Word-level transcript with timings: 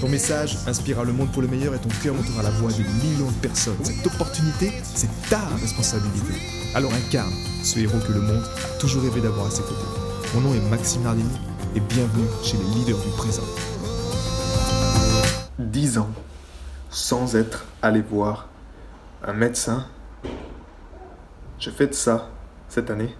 Ton 0.00 0.10
message 0.10 0.58
inspirera 0.66 1.04
le 1.04 1.12
monde 1.12 1.32
pour 1.32 1.40
le 1.40 1.48
meilleur 1.48 1.74
et 1.74 1.78
ton 1.78 1.88
cœur 2.02 2.14
montera 2.14 2.42
la 2.42 2.50
voix 2.50 2.70
de 2.70 2.82
millions 3.02 3.30
de 3.30 3.36
personnes. 3.40 3.76
Cette 3.82 4.06
opportunité, 4.06 4.70
c'est 4.82 5.08
ta 5.30 5.40
responsabilité. 5.60 6.34
Alors 6.74 6.92
incarne 6.92 7.32
ce 7.62 7.78
héros 7.78 7.98
que 8.06 8.12
le 8.12 8.20
monde 8.20 8.42
a 8.42 8.78
toujours 8.78 9.02
rêvé 9.02 9.22
d'avoir 9.22 9.46
à 9.46 9.50
ses 9.50 9.62
côtés. 9.62 9.74
Mon 10.34 10.42
nom 10.42 10.54
est 10.54 10.60
Maxime 10.68 11.02
Nardini 11.02 11.30
et 11.74 11.80
bienvenue 11.80 12.26
chez 12.42 12.58
les 12.58 12.74
leaders 12.74 12.98
du 12.98 13.08
présent. 13.16 13.42
10 15.58 15.98
ans 15.98 16.10
sans 16.90 17.34
être 17.34 17.64
allé 17.80 18.02
voir 18.02 18.48
un 19.26 19.32
médecin. 19.32 19.86
Fais 21.58 21.86
de 21.86 21.94
ça 21.94 22.28
cette 22.68 22.90
année. 22.90 23.16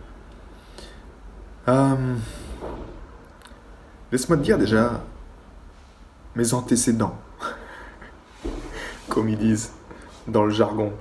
Euh, 1.68 2.14
Laisse-moi 4.12 4.36
te 4.36 4.42
dire 4.42 4.58
déjà 4.58 5.02
mes 6.36 6.54
antécédents, 6.54 7.16
comme 9.08 9.28
ils 9.28 9.38
disent 9.38 9.72
dans 10.28 10.44
le 10.44 10.50
jargon. 10.50 10.92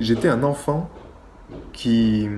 J'étais 0.00 0.28
un 0.28 0.42
enfant 0.42 0.88
qui, 1.72 2.28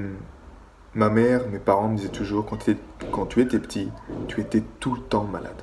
ma 0.95 1.11
mère, 1.11 1.47
mes 1.49 1.59
parents 1.59 1.89
me 1.89 1.97
disaient 1.97 2.09
toujours, 2.09 2.47
quand, 2.47 3.27
tu 3.27 3.41
étais 3.41 3.59
petit, 3.59 3.91
tu 4.27 4.41
étais 4.41 4.63
tout 4.81 4.95
le 4.95 5.01
temps 5.01 5.25
malade. 5.25 5.63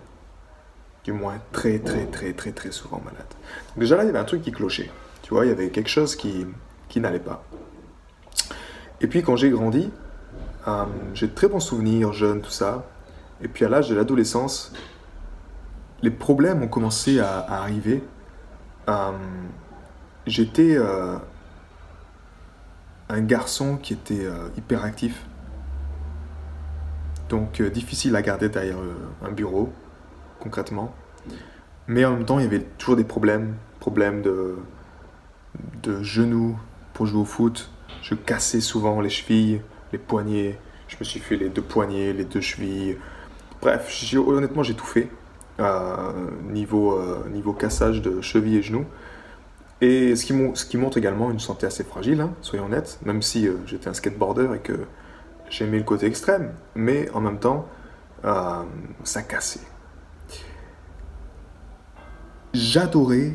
Du 1.03 1.11
moins 1.11 1.35
très 1.51 1.79
très 1.79 2.05
très 2.05 2.31
très 2.31 2.53
très 2.53 2.71
souvent 2.71 3.01
malade. 3.03 3.27
déjà 3.75 3.97
là, 3.97 4.03
il 4.03 4.05
y 4.05 4.09
avait 4.09 4.19
un 4.19 4.23
truc 4.23 4.41
qui 4.41 4.53
clochait. 4.53 4.89
Tu 5.21 5.33
vois, 5.33 5.45
il 5.45 5.49
y 5.49 5.51
avait 5.51 5.69
quelque 5.69 5.89
chose 5.89 6.15
qui, 6.15 6.45
qui 6.87 7.01
n'allait 7.01 7.19
pas. 7.19 7.43
Et 9.01 9.07
puis 9.07 9.21
quand 9.21 9.35
j'ai 9.35 9.49
grandi, 9.49 9.91
euh, 10.67 10.85
j'ai 11.13 11.27
de 11.27 11.33
très 11.33 11.49
bons 11.49 11.59
souvenirs, 11.59 12.13
jeune, 12.13 12.41
tout 12.41 12.51
ça. 12.51 12.85
Et 13.41 13.49
puis 13.49 13.65
à 13.65 13.69
l'âge 13.69 13.89
de 13.89 13.95
l'adolescence, 13.95 14.71
les 16.03 16.11
problèmes 16.11 16.61
ont 16.61 16.67
commencé 16.67 17.19
à, 17.19 17.39
arriver. 17.49 18.03
Euh, 18.89 19.11
j'étais 20.27 20.75
euh, 20.75 21.15
un 23.07 23.21
garçon 23.21 23.77
qui 23.77 23.93
était 23.93 24.25
euh, 24.25 24.49
hyperactif. 24.57 25.25
Donc 27.29 27.61
difficile 27.61 28.15
à 28.17 28.21
garder 28.21 28.49
derrière 28.49 28.77
un 29.23 29.31
bureau, 29.31 29.71
concrètement. 30.39 30.93
Mais 31.87 32.03
en 32.05 32.11
même 32.11 32.25
temps, 32.25 32.37
il 32.37 32.43
y 32.43 32.47
avait 32.47 32.59
toujours 32.77 32.97
des 32.97 33.05
problèmes. 33.05 33.55
Problèmes 33.79 34.21
de, 34.21 34.57
de 35.81 36.03
genoux 36.03 36.59
pour 36.93 37.05
jouer 37.05 37.21
au 37.21 37.25
foot. 37.25 37.71
Je 38.01 38.13
cassais 38.13 38.59
souvent 38.59 38.99
les 38.99 39.09
chevilles, 39.09 39.61
les 39.93 39.97
poignets. 39.97 40.59
Je 40.89 40.97
me 40.99 41.05
suis 41.05 41.21
fait 41.21 41.37
les 41.37 41.49
deux 41.49 41.61
poignets, 41.61 42.11
les 42.11 42.25
deux 42.25 42.41
chevilles. 42.41 42.97
Bref, 43.61 43.89
honnêtement, 44.15 44.63
j'ai 44.63 44.75
tout 44.75 44.85
fait 44.85 45.09
niveau, 46.49 46.93
euh, 46.93 47.27
niveau 47.29 47.53
cassage 47.53 48.01
de 48.01 48.21
cheville 48.21 48.57
et 48.57 48.61
genoux. 48.61 48.85
Et 49.81 50.15
ce 50.15 50.25
qui, 50.25 50.77
montre 50.77 50.97
également 50.97 51.29
une 51.29 51.39
santé 51.39 51.65
assez 51.65 51.83
fragile, 51.83 52.21
hein, 52.21 52.33
soyons 52.41 52.65
honnêtes, 52.65 52.99
même 53.03 53.21
si 53.21 53.47
euh, 53.47 53.57
j'étais 53.65 53.89
un 53.89 53.93
skateboarder 53.93 54.47
et 54.55 54.59
que 54.59 54.85
j'aimais 55.49 55.77
le 55.77 55.83
côté 55.83 56.05
extrême, 56.05 56.53
mais 56.73 57.09
en 57.11 57.19
même 57.19 57.37
temps, 57.37 57.67
euh, 58.23 58.63
ça 59.03 59.23
cassait. 59.23 59.59
J'adorais 62.53 63.33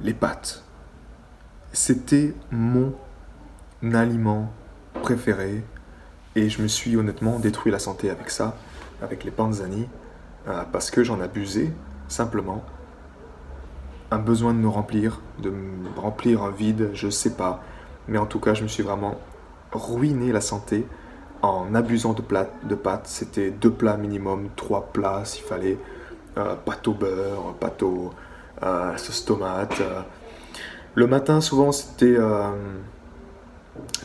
les 0.00 0.14
pâtes. 0.14 0.64
C'était 1.72 2.34
mon 2.52 2.94
aliment 3.82 4.52
préféré 5.02 5.64
et 6.36 6.48
je 6.48 6.62
me 6.62 6.68
suis 6.68 6.96
honnêtement 6.96 7.38
détruit 7.38 7.72
la 7.72 7.78
santé 7.78 8.10
avec 8.10 8.30
ça, 8.30 8.56
avec 9.02 9.24
les 9.24 9.30
panzani. 9.30 9.88
Euh, 10.48 10.62
parce 10.72 10.90
que 10.90 11.04
j'en 11.04 11.20
abusais, 11.20 11.72
simplement. 12.08 12.64
Un 14.10 14.18
besoin 14.18 14.52
de 14.54 14.58
me 14.58 14.68
remplir, 14.68 15.20
de 15.40 15.50
me 15.50 15.88
remplir 15.96 16.42
un 16.42 16.50
vide, 16.50 16.90
je 16.94 17.08
sais 17.08 17.34
pas. 17.34 17.62
Mais 18.08 18.18
en 18.18 18.26
tout 18.26 18.40
cas, 18.40 18.54
je 18.54 18.62
me 18.62 18.68
suis 18.68 18.82
vraiment 18.82 19.16
ruiné 19.72 20.32
la 20.32 20.40
santé 20.40 20.86
en 21.42 21.74
abusant 21.74 22.12
de, 22.12 22.22
plats, 22.22 22.50
de 22.64 22.74
pâtes. 22.74 23.06
C'était 23.06 23.50
deux 23.50 23.70
plats 23.70 23.96
minimum, 23.96 24.48
trois 24.56 24.88
plats 24.92 25.24
s'il 25.24 25.44
fallait. 25.44 25.78
Euh, 26.38 26.54
pâte 26.54 26.86
au 26.86 26.94
beurre, 26.94 27.54
pâte 27.58 27.82
au 27.82 28.12
euh, 28.62 28.96
sauce 28.96 29.24
tomate. 29.24 29.80
Euh. 29.80 30.02
Le 30.94 31.06
matin, 31.06 31.40
souvent, 31.40 31.72
c'était 31.72 32.16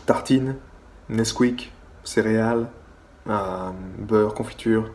tartine, 0.06 0.56
Nesquik, 1.10 1.74
céréales, 2.04 2.68
beurre, 3.26 4.36
confiture, 4.36 4.92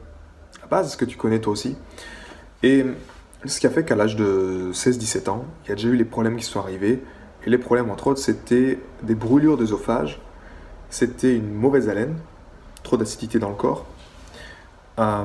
base 0.70 0.96
que 0.96 1.04
tu 1.04 1.16
connais 1.16 1.40
toi 1.40 1.52
aussi. 1.52 1.76
Et 2.62 2.84
ce 3.44 3.60
qui 3.60 3.66
a 3.66 3.70
fait 3.70 3.84
qu'à 3.84 3.96
l'âge 3.96 4.16
de 4.16 4.70
16-17 4.72 5.30
ans, 5.30 5.44
il 5.64 5.70
y 5.70 5.72
a 5.72 5.74
déjà 5.74 5.88
eu 5.88 5.96
les 5.96 6.04
problèmes 6.04 6.36
qui 6.36 6.44
sont 6.44 6.60
arrivés. 6.60 7.02
Et 7.46 7.50
les 7.50 7.58
problèmes, 7.58 7.90
entre 7.90 8.08
autres, 8.08 8.20
c'était 8.20 8.78
des 9.02 9.14
brûlures 9.14 9.56
d'œsophage, 9.56 10.20
c'était 10.90 11.34
une 11.34 11.52
mauvaise 11.52 11.88
haleine, 11.88 12.18
trop 12.82 12.96
d'acidité 12.96 13.38
dans 13.38 13.48
le 13.48 13.54
corps, 13.54 13.86
euh, 14.98 15.24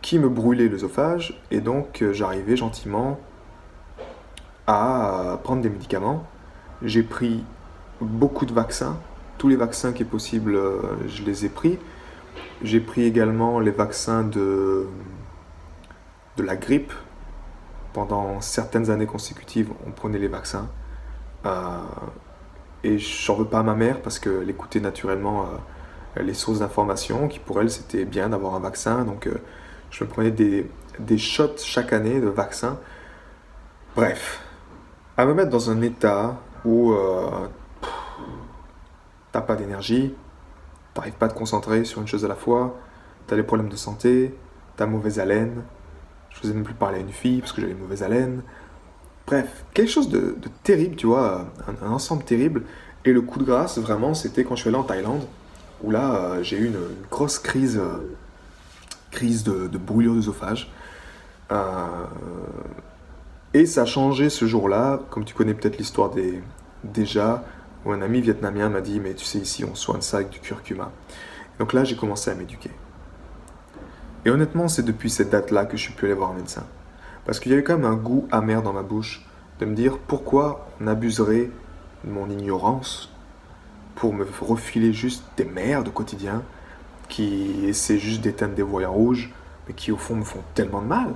qui 0.00 0.18
me 0.18 0.28
brûlait 0.28 0.68
l'œsophage. 0.68 1.40
Et 1.50 1.60
donc, 1.60 2.02
euh, 2.02 2.12
j'arrivais 2.12 2.56
gentiment 2.56 3.18
à 4.68 5.40
prendre 5.42 5.62
des 5.62 5.70
médicaments. 5.70 6.24
J'ai 6.82 7.02
pris 7.02 7.42
beaucoup 8.00 8.46
de 8.46 8.52
vaccins. 8.52 8.96
Tous 9.38 9.48
les 9.48 9.56
vaccins 9.56 9.92
qui 9.92 10.02
est 10.02 10.06
possible, 10.06 10.54
euh, 10.54 10.80
je 11.08 11.24
les 11.24 11.44
ai 11.44 11.48
pris. 11.48 11.78
J'ai 12.62 12.80
pris 12.80 13.04
également 13.04 13.60
les 13.60 13.70
vaccins 13.70 14.22
de, 14.22 14.86
de 16.36 16.42
la 16.42 16.56
grippe. 16.56 16.92
Pendant 17.92 18.40
certaines 18.40 18.90
années 18.90 19.06
consécutives, 19.06 19.70
on 19.86 19.90
prenait 19.90 20.18
les 20.18 20.28
vaccins. 20.28 20.68
Euh, 21.44 21.80
et 22.84 22.98
j'en 22.98 23.34
veux 23.34 23.46
pas 23.46 23.60
à 23.60 23.62
ma 23.62 23.74
mère 23.74 24.00
parce 24.00 24.18
qu'elle 24.18 24.48
écoutait 24.48 24.78
naturellement 24.78 25.42
euh, 26.16 26.22
les 26.22 26.34
sources 26.34 26.60
d'information, 26.60 27.26
qui 27.26 27.40
pour 27.40 27.60
elle 27.60 27.70
c'était 27.70 28.04
bien 28.04 28.28
d'avoir 28.28 28.54
un 28.54 28.60
vaccin. 28.60 29.04
Donc 29.04 29.26
euh, 29.26 29.34
je 29.90 30.04
me 30.04 30.08
prenais 30.08 30.30
des, 30.30 30.70
des 31.00 31.18
shots 31.18 31.56
chaque 31.58 31.92
année 31.92 32.20
de 32.20 32.28
vaccins. 32.28 32.78
Bref, 33.96 34.40
à 35.16 35.26
me 35.26 35.34
mettre 35.34 35.50
dans 35.50 35.70
un 35.70 35.82
état 35.82 36.36
où 36.64 36.94
t'as 39.32 39.40
pas 39.40 39.56
d'énergie, 39.56 40.14
t'arrives 41.00 41.14
pas 41.14 41.26
à 41.26 41.28
te 41.30 41.34
concentrer 41.34 41.84
sur 41.84 42.02
une 42.02 42.06
chose 42.06 42.26
à 42.26 42.28
la 42.28 42.34
fois, 42.34 42.78
t'as 43.26 43.36
des 43.36 43.42
problèmes 43.42 43.70
de 43.70 43.76
santé, 43.76 44.34
t'as 44.76 44.86
mauvaise 44.86 45.18
haleine, 45.18 45.62
je 46.28 46.38
faisais 46.38 46.52
même 46.52 46.62
plus 46.62 46.74
parler 46.74 46.98
à 46.98 47.00
une 47.00 47.12
fille 47.12 47.40
parce 47.40 47.52
que 47.52 47.62
j'avais 47.62 47.74
mauvaise 47.74 48.02
haleine. 48.02 48.42
Bref, 49.26 49.64
quelque 49.72 49.90
chose 49.90 50.10
de, 50.10 50.36
terrible, 50.62 50.96
tu 50.96 51.06
vois, 51.06 51.46
un, 51.82 51.90
ensemble 51.90 52.24
terrible. 52.24 52.64
Et 53.04 53.12
le 53.12 53.22
coup 53.22 53.38
de 53.38 53.44
grâce, 53.44 53.78
vraiment, 53.78 54.12
c'était 54.12 54.44
quand 54.44 54.56
je 54.56 54.60
suis 54.60 54.68
allé 54.68 54.76
en 54.76 54.82
Thaïlande, 54.82 55.22
où 55.82 55.90
là, 55.90 56.14
euh, 56.14 56.42
j'ai 56.42 56.58
eu 56.58 56.66
une, 56.66 56.78
grosse 57.10 57.38
crise, 57.38 57.78
euh, 57.78 58.14
crise 59.10 59.42
de, 59.42 59.68
de 59.68 59.78
brûlure 59.78 60.14
d'œsophage. 60.14 60.70
Euh, 61.50 61.86
et 63.54 63.64
ça 63.64 63.82
a 63.82 63.86
changé 63.86 64.28
ce 64.28 64.44
jour-là, 64.44 65.00
comme 65.10 65.24
tu 65.24 65.34
connais 65.34 65.54
peut-être 65.54 65.78
l'histoire 65.78 66.10
des 66.10 66.42
déjà, 66.84 67.44
où 67.84 67.92
un 67.92 68.02
ami 68.02 68.20
vietnamien 68.20 68.68
m'a 68.68 68.80
dit 68.80 69.00
Mais 69.00 69.14
tu 69.14 69.24
sais, 69.24 69.38
ici, 69.38 69.64
on 69.64 69.74
soigne 69.74 70.02
ça 70.02 70.18
avec 70.18 70.30
du 70.30 70.40
curcuma. 70.40 70.90
Donc 71.58 71.72
là, 71.72 71.84
j'ai 71.84 71.96
commencé 71.96 72.30
à 72.30 72.34
m'éduquer. 72.34 72.70
Et 74.24 74.30
honnêtement, 74.30 74.68
c'est 74.68 74.82
depuis 74.82 75.10
cette 75.10 75.30
date-là 75.30 75.64
que 75.64 75.76
je 75.76 75.82
suis 75.82 75.92
pu 75.92 76.06
aller 76.06 76.14
voir 76.14 76.30
un 76.30 76.34
médecin. 76.34 76.64
Parce 77.24 77.40
qu'il 77.40 77.52
y 77.52 77.54
a 77.54 77.58
eu 77.58 77.64
quand 77.64 77.76
même 77.76 77.90
un 77.90 77.96
goût 77.96 78.26
amer 78.30 78.62
dans 78.62 78.72
ma 78.72 78.82
bouche 78.82 79.26
de 79.60 79.66
me 79.66 79.74
dire 79.74 79.98
pourquoi 79.98 80.68
on 80.80 80.86
abuserait 80.86 81.50
de 82.04 82.10
mon 82.10 82.28
ignorance 82.28 83.12
pour 83.94 84.14
me 84.14 84.26
refiler 84.40 84.92
juste 84.92 85.24
des 85.36 85.44
merdes 85.44 85.88
au 85.88 85.90
quotidien 85.90 86.42
qui 87.08 87.66
essaient 87.66 87.98
juste 87.98 88.22
d'éteindre 88.22 88.54
des 88.54 88.62
voyants 88.62 88.92
rouges, 88.92 89.32
mais 89.66 89.74
qui 89.74 89.92
au 89.92 89.96
fond 89.96 90.16
me 90.16 90.24
font 90.24 90.42
tellement 90.54 90.80
de 90.80 90.86
mal. 90.86 91.14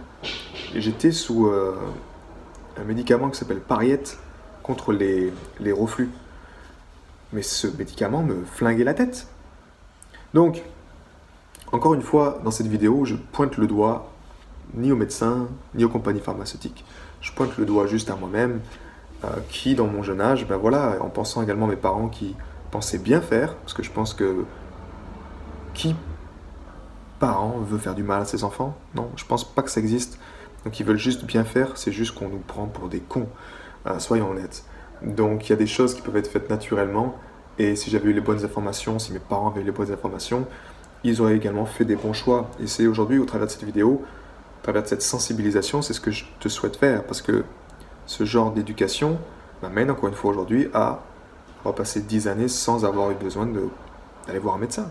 J'étais 0.74 1.12
sous 1.12 1.46
euh, 1.46 1.76
un 2.78 2.84
médicament 2.84 3.30
qui 3.30 3.38
s'appelle 3.38 3.60
Pariette 3.60 4.18
contre 4.62 4.92
les 4.92 5.32
reflux 5.72 6.10
mais 7.34 7.42
ce 7.42 7.66
médicament 7.66 8.22
me 8.22 8.44
flinguait 8.44 8.84
la 8.84 8.94
tête. 8.94 9.26
Donc, 10.32 10.62
encore 11.72 11.94
une 11.94 12.02
fois, 12.02 12.40
dans 12.44 12.50
cette 12.50 12.68
vidéo, 12.68 13.04
je 13.04 13.16
pointe 13.16 13.56
le 13.56 13.66
doigt 13.66 14.10
ni 14.74 14.92
aux 14.92 14.96
médecins, 14.96 15.48
ni 15.74 15.84
aux 15.84 15.88
compagnies 15.88 16.20
pharmaceutiques. 16.20 16.84
je 17.20 17.32
pointe 17.32 17.56
le 17.58 17.64
doigt 17.64 17.86
juste 17.86 18.10
à 18.10 18.16
moi-même, 18.16 18.60
euh, 19.24 19.28
qui 19.48 19.74
dans 19.74 19.86
mon 19.86 20.02
jeune 20.02 20.20
âge, 20.20 20.46
ben 20.46 20.56
voilà, 20.56 20.98
en 21.00 21.08
pensant 21.08 21.42
également 21.42 21.66
à 21.66 21.70
mes 21.70 21.76
parents 21.76 22.08
qui 22.08 22.34
pensaient 22.70 22.98
bien 22.98 23.20
faire, 23.20 23.54
parce 23.56 23.72
que 23.72 23.82
je 23.82 23.90
pense 23.90 24.14
que 24.14 24.44
qui 25.74 25.94
parent 27.18 27.58
veut 27.58 27.78
faire 27.78 27.94
du 27.94 28.02
mal 28.02 28.22
à 28.22 28.24
ses 28.24 28.44
enfants? 28.44 28.76
Non, 28.94 29.10
je 29.16 29.24
pense 29.24 29.44
pas 29.44 29.62
que 29.62 29.70
ça 29.70 29.80
existe. 29.80 30.18
Donc 30.64 30.78
ils 30.80 30.86
veulent 30.86 30.98
juste 30.98 31.24
bien 31.24 31.44
faire, 31.44 31.76
c'est 31.76 31.92
juste 31.92 32.14
qu'on 32.14 32.28
nous 32.28 32.38
prend 32.38 32.66
pour 32.66 32.88
des 32.88 33.00
cons. 33.00 33.28
Euh, 33.86 33.98
soyons 33.98 34.30
honnêtes. 34.30 34.64
Donc 35.04 35.48
il 35.48 35.50
y 35.50 35.52
a 35.52 35.56
des 35.56 35.66
choses 35.66 35.94
qui 35.94 36.02
peuvent 36.02 36.16
être 36.16 36.30
faites 36.30 36.48
naturellement, 36.50 37.18
et 37.58 37.76
si 37.76 37.90
j'avais 37.90 38.10
eu 38.10 38.12
les 38.12 38.20
bonnes 38.20 38.44
informations, 38.44 38.98
si 38.98 39.12
mes 39.12 39.18
parents 39.18 39.50
avaient 39.50 39.60
eu 39.60 39.64
les 39.64 39.70
bonnes 39.70 39.92
informations, 39.92 40.46
ils 41.04 41.20
auraient 41.20 41.36
également 41.36 41.66
fait 41.66 41.84
des 41.84 41.96
bons 41.96 42.12
choix. 42.14 42.50
Et 42.60 42.66
c'est 42.66 42.86
aujourd'hui, 42.86 43.18
au 43.18 43.26
travers 43.26 43.46
de 43.46 43.52
cette 43.52 43.64
vidéo, 43.64 44.02
au 44.02 44.62
travers 44.62 44.82
de 44.82 44.88
cette 44.88 45.02
sensibilisation, 45.02 45.82
c'est 45.82 45.92
ce 45.92 46.00
que 46.00 46.10
je 46.10 46.24
te 46.40 46.48
souhaite 46.48 46.76
faire, 46.76 47.04
parce 47.04 47.22
que 47.22 47.44
ce 48.06 48.24
genre 48.24 48.50
d'éducation 48.52 49.18
m'amène 49.62 49.90
encore 49.90 50.08
une 50.08 50.14
fois 50.14 50.30
aujourd'hui 50.30 50.68
à 50.74 51.00
repasser 51.64 52.00
10 52.00 52.28
années 52.28 52.48
sans 52.48 52.84
avoir 52.84 53.10
eu 53.10 53.14
besoin 53.14 53.46
d'aller 53.46 54.38
voir 54.38 54.56
un 54.56 54.58
médecin. 54.58 54.90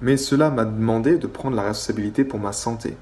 Mais 0.00 0.16
cela 0.16 0.50
m'a 0.50 0.64
demandé 0.64 1.16
de 1.16 1.26
prendre 1.28 1.56
la 1.56 1.62
responsabilité 1.62 2.24
pour 2.24 2.40
ma 2.40 2.52
santé. 2.52 2.96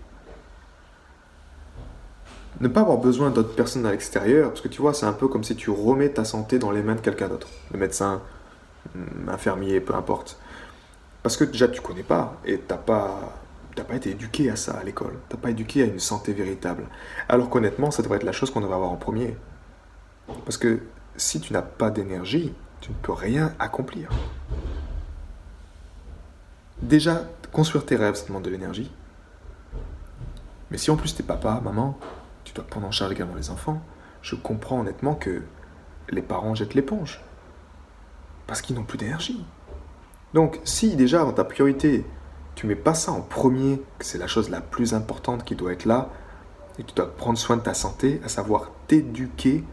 Ne 2.60 2.68
pas 2.68 2.80
avoir 2.80 2.98
besoin 2.98 3.30
d'autres 3.30 3.54
personnes 3.54 3.86
à 3.86 3.90
l'extérieur, 3.90 4.50
parce 4.50 4.60
que 4.60 4.68
tu 4.68 4.82
vois, 4.82 4.92
c'est 4.92 5.06
un 5.06 5.14
peu 5.14 5.28
comme 5.28 5.44
si 5.44 5.56
tu 5.56 5.70
remets 5.70 6.10
ta 6.10 6.24
santé 6.24 6.58
dans 6.58 6.70
les 6.70 6.82
mains 6.82 6.94
de 6.94 7.00
quelqu'un 7.00 7.28
d'autre. 7.28 7.48
Le 7.72 7.78
médecin, 7.78 8.20
infirmier, 9.28 9.80
peu 9.80 9.94
importe. 9.94 10.38
Parce 11.22 11.36
que 11.36 11.44
déjà, 11.44 11.68
tu 11.68 11.80
connais 11.80 12.02
pas 12.02 12.36
et 12.44 12.58
t'as 12.58 12.76
pas, 12.76 13.34
pas 13.76 13.94
été 13.94 14.10
éduqué 14.10 14.50
à 14.50 14.56
ça 14.56 14.72
à 14.72 14.84
l'école. 14.84 15.14
T'as 15.28 15.36
pas 15.36 15.50
éduqué 15.50 15.82
à 15.82 15.86
une 15.86 15.98
santé 15.98 16.32
véritable. 16.32 16.84
Alors 17.28 17.48
qu'honnêtement, 17.48 17.90
ça 17.90 18.02
devrait 18.02 18.16
être 18.16 18.24
la 18.24 18.32
chose 18.32 18.50
qu'on 18.50 18.60
devrait 18.60 18.76
avoir 18.76 18.90
en 18.90 18.96
premier. 18.96 19.36
Parce 20.44 20.58
que 20.58 20.80
si 21.16 21.40
tu 21.40 21.52
n'as 21.52 21.62
pas 21.62 21.90
d'énergie, 21.90 22.54
tu 22.80 22.90
ne 22.90 22.96
peux 22.96 23.12
rien 23.12 23.54
accomplir. 23.58 24.10
Déjà, 26.82 27.24
construire 27.52 27.84
tes 27.84 27.96
rêves, 27.96 28.14
ça 28.14 28.26
demande 28.26 28.44
de 28.44 28.50
l'énergie. 28.50 28.90
Mais 30.70 30.78
si 30.78 30.90
en 30.90 30.96
plus 30.96 31.14
t'es 31.14 31.22
papa, 31.22 31.60
maman, 31.62 31.98
tu 32.44 32.52
dois 32.52 32.64
prendre 32.64 32.86
en 32.86 32.90
charge 32.90 33.12
également 33.12 33.34
les 33.34 33.50
enfants, 33.50 33.82
je 34.22 34.34
comprends 34.34 34.80
honnêtement 34.80 35.14
que 35.14 35.42
les 36.08 36.22
parents 36.22 36.54
jettent 36.54 36.74
l'éponge. 36.74 37.22
Parce 38.46 38.62
qu'ils 38.62 38.76
n'ont 38.76 38.84
plus 38.84 38.98
d'énergie. 38.98 39.44
Donc, 40.34 40.60
si 40.64 40.96
déjà 40.96 41.20
dans 41.20 41.32
ta 41.32 41.44
priorité, 41.44 42.04
tu 42.54 42.66
mets 42.66 42.76
pas 42.76 42.94
ça 42.94 43.12
en 43.12 43.20
premier, 43.20 43.80
que 43.98 44.04
c'est 44.04 44.18
la 44.18 44.26
chose 44.26 44.50
la 44.50 44.60
plus 44.60 44.94
importante 44.94 45.44
qui 45.44 45.54
doit 45.54 45.72
être 45.72 45.84
là, 45.84 46.10
et 46.78 46.84
tu 46.84 46.94
dois 46.94 47.14
prendre 47.14 47.38
soin 47.38 47.56
de 47.56 47.62
ta 47.62 47.74
santé, 47.74 48.20
à 48.24 48.28
savoir 48.28 48.70
t'éduquer 48.86 49.64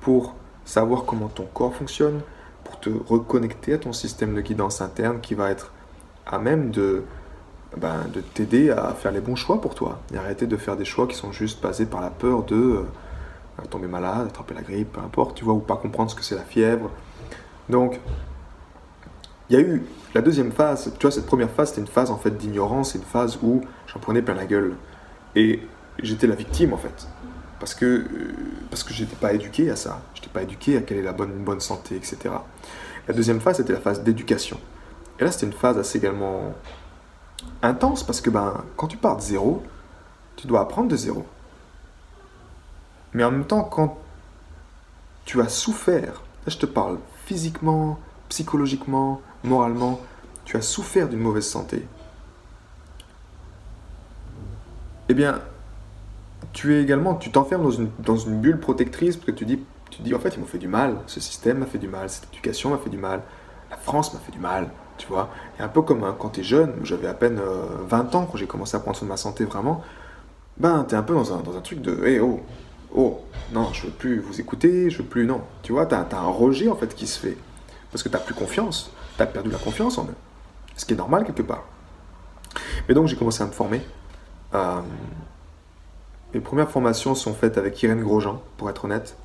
pour 0.00 0.34
savoir 0.64 1.04
comment 1.04 1.28
ton 1.28 1.46
corps 1.46 1.74
fonctionne, 1.74 2.20
pour 2.64 2.78
te 2.80 2.90
reconnecter 2.90 3.74
à 3.74 3.78
ton 3.78 3.92
système 3.92 4.34
de 4.34 4.40
guidance 4.40 4.80
interne 4.80 5.20
qui 5.20 5.34
va 5.34 5.50
être 5.50 5.72
à 6.26 6.38
même 6.38 6.70
de, 6.70 7.04
ben, 7.76 8.06
de 8.12 8.20
t'aider 8.20 8.70
à 8.70 8.92
faire 8.92 9.12
les 9.12 9.20
bons 9.20 9.36
choix 9.36 9.60
pour 9.60 9.74
toi. 9.74 10.00
Et 10.12 10.18
arrêter 10.18 10.46
de 10.46 10.56
faire 10.56 10.76
des 10.76 10.84
choix 10.84 11.06
qui 11.06 11.16
sont 11.16 11.32
juste 11.32 11.62
basés 11.62 11.86
par 11.86 12.00
la 12.00 12.10
peur 12.10 12.44
de 12.44 12.56
euh, 12.56 12.84
tomber 13.70 13.88
malade, 13.88 14.28
attraper 14.28 14.54
la 14.54 14.62
grippe, 14.62 14.92
peu 14.92 15.00
importe, 15.00 15.36
tu 15.36 15.44
vois, 15.44 15.54
ou 15.54 15.60
pas 15.60 15.76
comprendre 15.76 16.10
ce 16.10 16.16
que 16.16 16.22
c'est 16.22 16.34
la 16.34 16.42
fièvre. 16.42 16.90
Donc, 17.68 18.00
il 19.48 19.56
y 19.56 19.58
a 19.58 19.62
eu 19.62 19.82
la 20.14 20.20
deuxième 20.20 20.52
phase, 20.52 20.92
tu 20.98 21.02
vois, 21.02 21.10
cette 21.10 21.26
première 21.26 21.50
phase, 21.50 21.70
c'était 21.70 21.80
une 21.80 21.86
phase 21.86 22.10
en 22.10 22.18
fait 22.18 22.36
d'ignorance, 22.36 22.94
une 22.94 23.02
phase 23.02 23.38
où 23.42 23.62
j'en 23.86 24.00
prenais 24.00 24.22
plein 24.22 24.34
la 24.34 24.46
gueule. 24.46 24.76
Et 25.34 25.60
j'étais 26.02 26.26
la 26.26 26.34
victime 26.34 26.72
en 26.72 26.78
fait. 26.78 27.06
Parce 27.58 27.74
que, 27.74 27.84
euh, 27.86 28.06
parce 28.70 28.82
que 28.82 28.92
j'étais 28.92 29.16
pas 29.16 29.32
éduqué 29.32 29.70
à 29.70 29.76
ça. 29.76 30.02
Je 30.14 30.20
n'étais 30.20 30.32
pas 30.32 30.42
éduqué 30.42 30.76
à 30.76 30.80
quelle 30.80 30.98
est 30.98 31.02
la 31.02 31.12
bonne, 31.12 31.32
bonne 31.44 31.60
santé, 31.60 31.96
etc. 31.96 32.18
La 33.08 33.14
deuxième 33.14 33.40
phase, 33.40 33.58
c'était 33.58 33.72
la 33.72 33.80
phase 33.80 34.02
d'éducation. 34.02 34.58
Et 35.18 35.24
là, 35.24 35.30
c'était 35.30 35.46
une 35.46 35.52
phase 35.52 35.78
assez 35.78 35.98
également 35.98 36.54
intense 37.62 38.04
parce 38.04 38.20
que 38.20 38.30
ben, 38.30 38.64
quand 38.76 38.88
tu 38.88 38.96
pars 38.96 39.16
de 39.16 39.22
zéro, 39.22 39.62
tu 40.36 40.46
dois 40.46 40.60
apprendre 40.60 40.88
de 40.88 40.96
zéro. 40.96 41.24
Mais 43.14 43.24
en 43.24 43.30
même 43.30 43.44
temps, 43.44 43.64
quand 43.64 43.98
tu 45.24 45.40
as 45.40 45.48
souffert, 45.48 46.22
là 46.46 46.48
je 46.48 46.58
te 46.58 46.66
parle 46.66 46.98
physiquement, 47.26 47.98
psychologiquement, 48.28 49.20
moralement, 49.44 50.00
tu 50.44 50.56
as 50.56 50.62
souffert 50.62 51.08
d'une 51.08 51.20
mauvaise 51.20 51.46
santé, 51.46 51.86
eh 55.08 55.14
bien, 55.14 55.40
tu 56.52 56.74
es 56.74 56.82
également, 56.82 57.14
tu 57.14 57.30
t'enfermes 57.30 57.70
dans 57.98 58.16
une, 58.16 58.40
bulle 58.40 58.58
protectrice 58.58 59.16
parce 59.16 59.26
que 59.26 59.32
tu 59.32 59.44
dis, 59.44 59.60
tu 59.90 60.02
dis 60.02 60.14
en 60.14 60.18
fait, 60.18 60.30
ils 60.30 60.40
m'ont 60.40 60.46
fait 60.46 60.58
du 60.58 60.68
mal, 60.68 60.96
ce 61.06 61.20
système 61.20 61.58
m'a 61.58 61.66
fait 61.66 61.78
du 61.78 61.88
mal, 61.88 62.08
cette 62.08 62.28
éducation 62.32 62.70
m'a 62.70 62.78
fait 62.78 62.90
du 62.90 62.98
mal, 62.98 63.22
la 63.70 63.76
France 63.76 64.14
m'a 64.14 64.20
fait 64.20 64.32
du 64.32 64.38
mal, 64.38 64.70
tu 65.02 65.08
vois. 65.08 65.28
Et 65.58 65.62
un 65.62 65.68
peu 65.68 65.82
comme 65.82 66.04
hein, 66.04 66.14
quand 66.16 66.30
tu 66.30 66.40
es 66.40 66.44
jeune, 66.44 66.74
j'avais 66.84 67.08
à 67.08 67.14
peine 67.14 67.40
20 67.88 68.14
euh, 68.14 68.18
ans 68.18 68.28
quand 68.30 68.36
j'ai 68.36 68.46
commencé 68.46 68.76
à 68.76 68.80
prendre 68.80 68.96
soin 68.96 69.06
de 69.06 69.10
ma 69.10 69.16
santé 69.16 69.44
vraiment, 69.44 69.82
ben, 70.58 70.84
tu 70.88 70.94
es 70.94 70.98
un 70.98 71.02
peu 71.02 71.14
dans 71.14 71.34
un, 71.34 71.40
dans 71.40 71.56
un 71.56 71.60
truc 71.60 71.82
de, 71.82 72.06
hé, 72.06 72.20
oh, 72.20 72.40
oh, 72.94 73.20
non, 73.52 73.72
je 73.72 73.86
veux 73.86 73.92
plus 73.92 74.20
vous 74.20 74.40
écouter, 74.40 74.90
je 74.90 74.98
veux 74.98 75.08
plus, 75.08 75.26
non. 75.26 75.40
Tu 75.62 75.72
vois, 75.72 75.86
tu 75.86 75.94
as, 75.96 76.06
un 76.12 76.28
rejet 76.28 76.68
en 76.68 76.76
fait 76.76 76.94
qui 76.94 77.08
se 77.08 77.18
fait. 77.18 77.36
Parce 77.90 78.04
que 78.04 78.08
tu 78.08 78.16
plus 78.24 78.34
confiance, 78.34 78.92
tu 79.16 79.22
as 79.22 79.26
perdu 79.26 79.50
la 79.50 79.58
confiance 79.58 79.98
en 79.98 80.04
eux. 80.04 80.14
Ce 80.76 80.84
qui 80.84 80.94
est 80.94 80.96
normal 80.96 81.24
quelque 81.24 81.42
part. 81.42 81.64
Mais 82.88 82.94
donc 82.94 83.08
j'ai 83.08 83.16
commencé 83.16 83.42
à 83.42 83.46
me 83.46 83.52
former. 83.52 83.80
Euh, 84.54 84.80
mes 86.32 86.40
premières 86.40 86.70
formations 86.70 87.14
sont 87.14 87.34
faites 87.34 87.58
avec 87.58 87.82
Irène 87.82 88.02
Grosjean, 88.02 88.40
pour 88.56 88.70
être 88.70 88.84
honnête. 88.84 89.16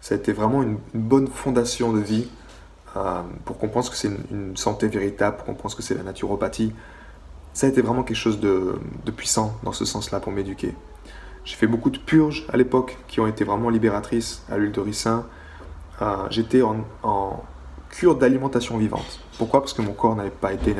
Ça 0.00 0.14
a 0.14 0.18
été 0.18 0.32
vraiment 0.32 0.62
une, 0.62 0.78
bonne 0.94 1.28
fondation 1.28 1.92
de 1.92 2.00
vie 2.00 2.28
pour 3.44 3.58
comprendre 3.58 3.86
ce 3.86 3.90
que 3.90 3.96
c'est 3.96 4.10
une, 4.30 4.56
santé 4.56 4.88
véritable, 4.88 5.36
pour 5.36 5.46
comprendre 5.46 5.70
ce 5.70 5.76
que 5.76 5.82
c'est 5.82 5.94
la 5.94 6.02
naturopathie. 6.02 6.72
Ça 7.52 7.66
a 7.66 7.70
été 7.70 7.82
vraiment 7.82 8.02
quelque 8.02 8.16
chose 8.16 8.40
de, 8.40 8.78
puissant 9.16 9.56
dans 9.62 9.72
ce 9.72 9.84
sens-là 9.84 10.20
pour 10.20 10.32
m'éduquer. 10.32 10.74
J'ai 11.44 11.56
fait 11.56 11.66
beaucoup 11.66 11.90
de 11.90 11.98
purges 11.98 12.46
à 12.52 12.56
l'époque 12.56 12.98
qui 13.08 13.20
ont 13.20 13.26
été 13.26 13.44
vraiment 13.44 13.70
libératrices 13.70 14.42
à 14.50 14.58
l'huile 14.58 14.72
de 14.72 14.80
ricin. 14.80 15.26
Euh, 16.02 16.26
j'étais 16.30 16.62
en, 16.62 17.44
cure 17.90 18.16
d'alimentation 18.16 18.76
vivante. 18.76 19.20
Pourquoi? 19.38 19.60
Parce 19.60 19.72
que 19.72 19.80
mon 19.80 19.94
corps 19.94 20.14
n'avait 20.14 20.28
pas 20.30 20.52
été 20.52 20.76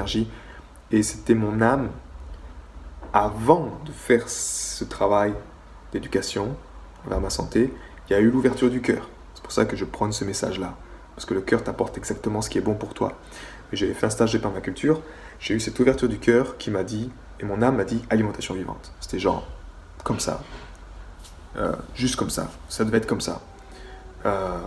et 0.90 1.02
c'était 1.02 1.34
mon 1.34 1.62
âme 1.62 1.88
avant 3.12 3.70
de 3.84 3.92
faire 3.92 4.28
ce 4.28 4.84
travail 4.84 5.34
d'éducation 5.92 6.54
vers 7.06 7.20
ma 7.20 7.30
santé, 7.30 7.72
il 8.08 8.12
y 8.12 8.16
a 8.16 8.20
eu 8.20 8.30
l'ouverture 8.30 8.70
du 8.70 8.80
cœur. 8.80 9.08
C'est 9.34 9.42
pour 9.42 9.52
ça 9.52 9.64
que 9.64 9.76
je 9.76 9.84
prends 9.84 10.10
ce 10.12 10.24
message-là. 10.24 10.76
Parce 11.18 11.26
que 11.26 11.34
le 11.34 11.40
cœur 11.40 11.64
t'apporte 11.64 11.98
exactement 11.98 12.42
ce 12.42 12.48
qui 12.48 12.58
est 12.58 12.60
bon 12.60 12.74
pour 12.74 12.94
toi. 12.94 13.18
J'avais 13.72 13.92
fait 13.92 14.06
un 14.06 14.10
stage 14.10 14.32
de 14.34 14.38
permaculture, 14.38 15.02
j'ai 15.40 15.54
eu 15.54 15.58
cette 15.58 15.76
ouverture 15.80 16.08
du 16.08 16.20
cœur 16.20 16.56
qui 16.58 16.70
m'a 16.70 16.84
dit, 16.84 17.10
et 17.40 17.44
mon 17.44 17.60
âme 17.60 17.74
m'a 17.74 17.82
dit 17.82 18.04
alimentation 18.08 18.54
vivante. 18.54 18.92
C'était 19.00 19.18
genre 19.18 19.44
comme 20.04 20.20
ça. 20.20 20.44
Euh, 21.56 21.72
juste 21.96 22.14
comme 22.14 22.30
ça. 22.30 22.52
Ça 22.68 22.84
devait 22.84 22.98
être 22.98 23.08
comme 23.08 23.20
ça. 23.20 23.40
Euh, 24.26 24.58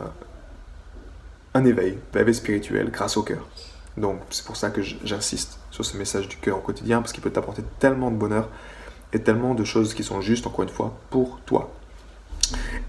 un 1.53 1.63
éveil, 1.63 1.98
un 2.13 2.20
éveil 2.20 2.36
spirituel 2.36 2.91
grâce 2.91 3.15
au 3.15 3.24
cœur. 3.24 3.48
Donc 3.96 4.20
c'est 4.29 4.43
pour 4.43 4.58
ça 4.58 4.72
que 4.72 4.81
j'insiste 4.81 5.58
sur 5.70 5.86
ce 5.86 5.96
message 5.96 6.27
du 6.27 6.36
cœur 6.36 6.58
au 6.58 6.62
quotidien, 6.62 7.00
parce 7.00 7.13
qu'il 7.13 7.24
peut 7.24 7.31
t'apporter 7.31 7.63
tellement 7.79 8.12
de 8.12 8.17
bonheur 8.17 8.50
et 9.13 9.24
tellement 9.24 9.55
de 9.55 9.63
choses 9.63 9.93
qui 9.93 10.03
sont 10.03 10.20
justes, 10.20 10.46
encore 10.48 10.63
une 10.63 10.70
fois, 10.70 10.98
pour 11.12 11.39
toi. 11.46 11.72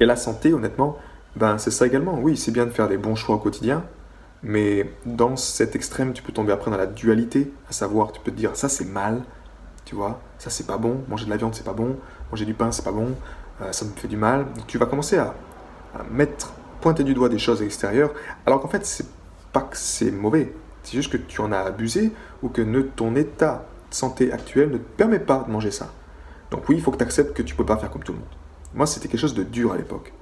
Et 0.00 0.04
la 0.04 0.16
santé, 0.16 0.52
honnêtement, 0.52 0.98
ben, 1.36 1.58
c'est 1.58 1.70
ça 1.70 1.86
également. 1.86 2.18
Oui, 2.20 2.36
c'est 2.36 2.52
bien 2.52 2.66
de 2.66 2.70
faire 2.70 2.88
des 2.88 2.98
bons 2.98 3.14
choix 3.14 3.36
au 3.36 3.38
quotidien, 3.38 3.84
mais 4.42 4.90
dans 5.06 5.36
cet 5.36 5.76
extrême, 5.76 6.12
tu 6.12 6.22
peux 6.22 6.32
tomber 6.32 6.52
après 6.52 6.70
dans 6.70 6.76
la 6.76 6.86
dualité, 6.86 7.52
à 7.68 7.72
savoir, 7.72 8.12
tu 8.12 8.20
peux 8.20 8.30
te 8.30 8.36
dire, 8.36 8.56
ça 8.56 8.68
c'est 8.68 8.84
mal, 8.84 9.22
tu 9.84 9.94
vois, 9.94 10.20
ça 10.38 10.50
c'est 10.50 10.66
pas 10.66 10.78
bon, 10.78 11.02
manger 11.08 11.26
de 11.26 11.30
la 11.30 11.36
viande 11.36 11.54
c'est 11.54 11.64
pas 11.64 11.72
bon, 11.72 11.96
manger 12.30 12.44
du 12.44 12.54
pain 12.54 12.72
c'est 12.72 12.84
pas 12.84 12.92
bon, 12.92 13.14
euh, 13.62 13.72
ça 13.72 13.84
me 13.84 13.90
fait 13.92 14.08
du 14.08 14.16
mal. 14.16 14.46
tu 14.66 14.78
vas 14.78 14.86
commencer 14.86 15.18
à, 15.18 15.34
mettre, 16.10 16.52
pointer 16.80 17.04
du 17.04 17.14
doigt 17.14 17.28
des 17.28 17.38
choses 17.38 17.62
extérieures, 17.62 18.12
alors 18.46 18.60
qu'en 18.60 18.68
fait, 18.68 18.84
c'est 18.84 19.06
pas 19.52 19.60
que 19.60 19.76
c'est 19.76 20.10
mauvais, 20.10 20.54
c'est 20.82 20.96
juste 20.96 21.12
que 21.12 21.18
tu 21.18 21.40
en 21.40 21.52
as 21.52 21.60
abusé 21.60 22.12
ou 22.42 22.48
que 22.48 22.62
ton 22.96 23.14
état 23.14 23.66
de 23.90 23.94
santé 23.94 24.32
actuel 24.32 24.70
ne 24.70 24.78
te 24.78 24.96
permet 24.96 25.18
pas 25.18 25.44
de 25.46 25.52
manger 25.52 25.70
ça. 25.70 25.92
Donc 26.50 26.68
oui, 26.68 26.76
il 26.76 26.82
faut 26.82 26.90
que 26.90 26.96
tu 26.96 27.04
acceptes 27.04 27.34
que 27.34 27.42
tu 27.42 27.54
peux 27.54 27.64
pas 27.64 27.76
faire 27.76 27.90
comme 27.90 28.02
tout 28.02 28.12
le 28.12 28.18
monde. 28.18 28.28
Moi, 28.74 28.86
c'était 28.86 29.08
quelque 29.08 29.20
chose 29.20 29.34
de 29.34 29.42
dur 29.42 29.72
à 29.72 29.76
l'époque. 29.76 30.12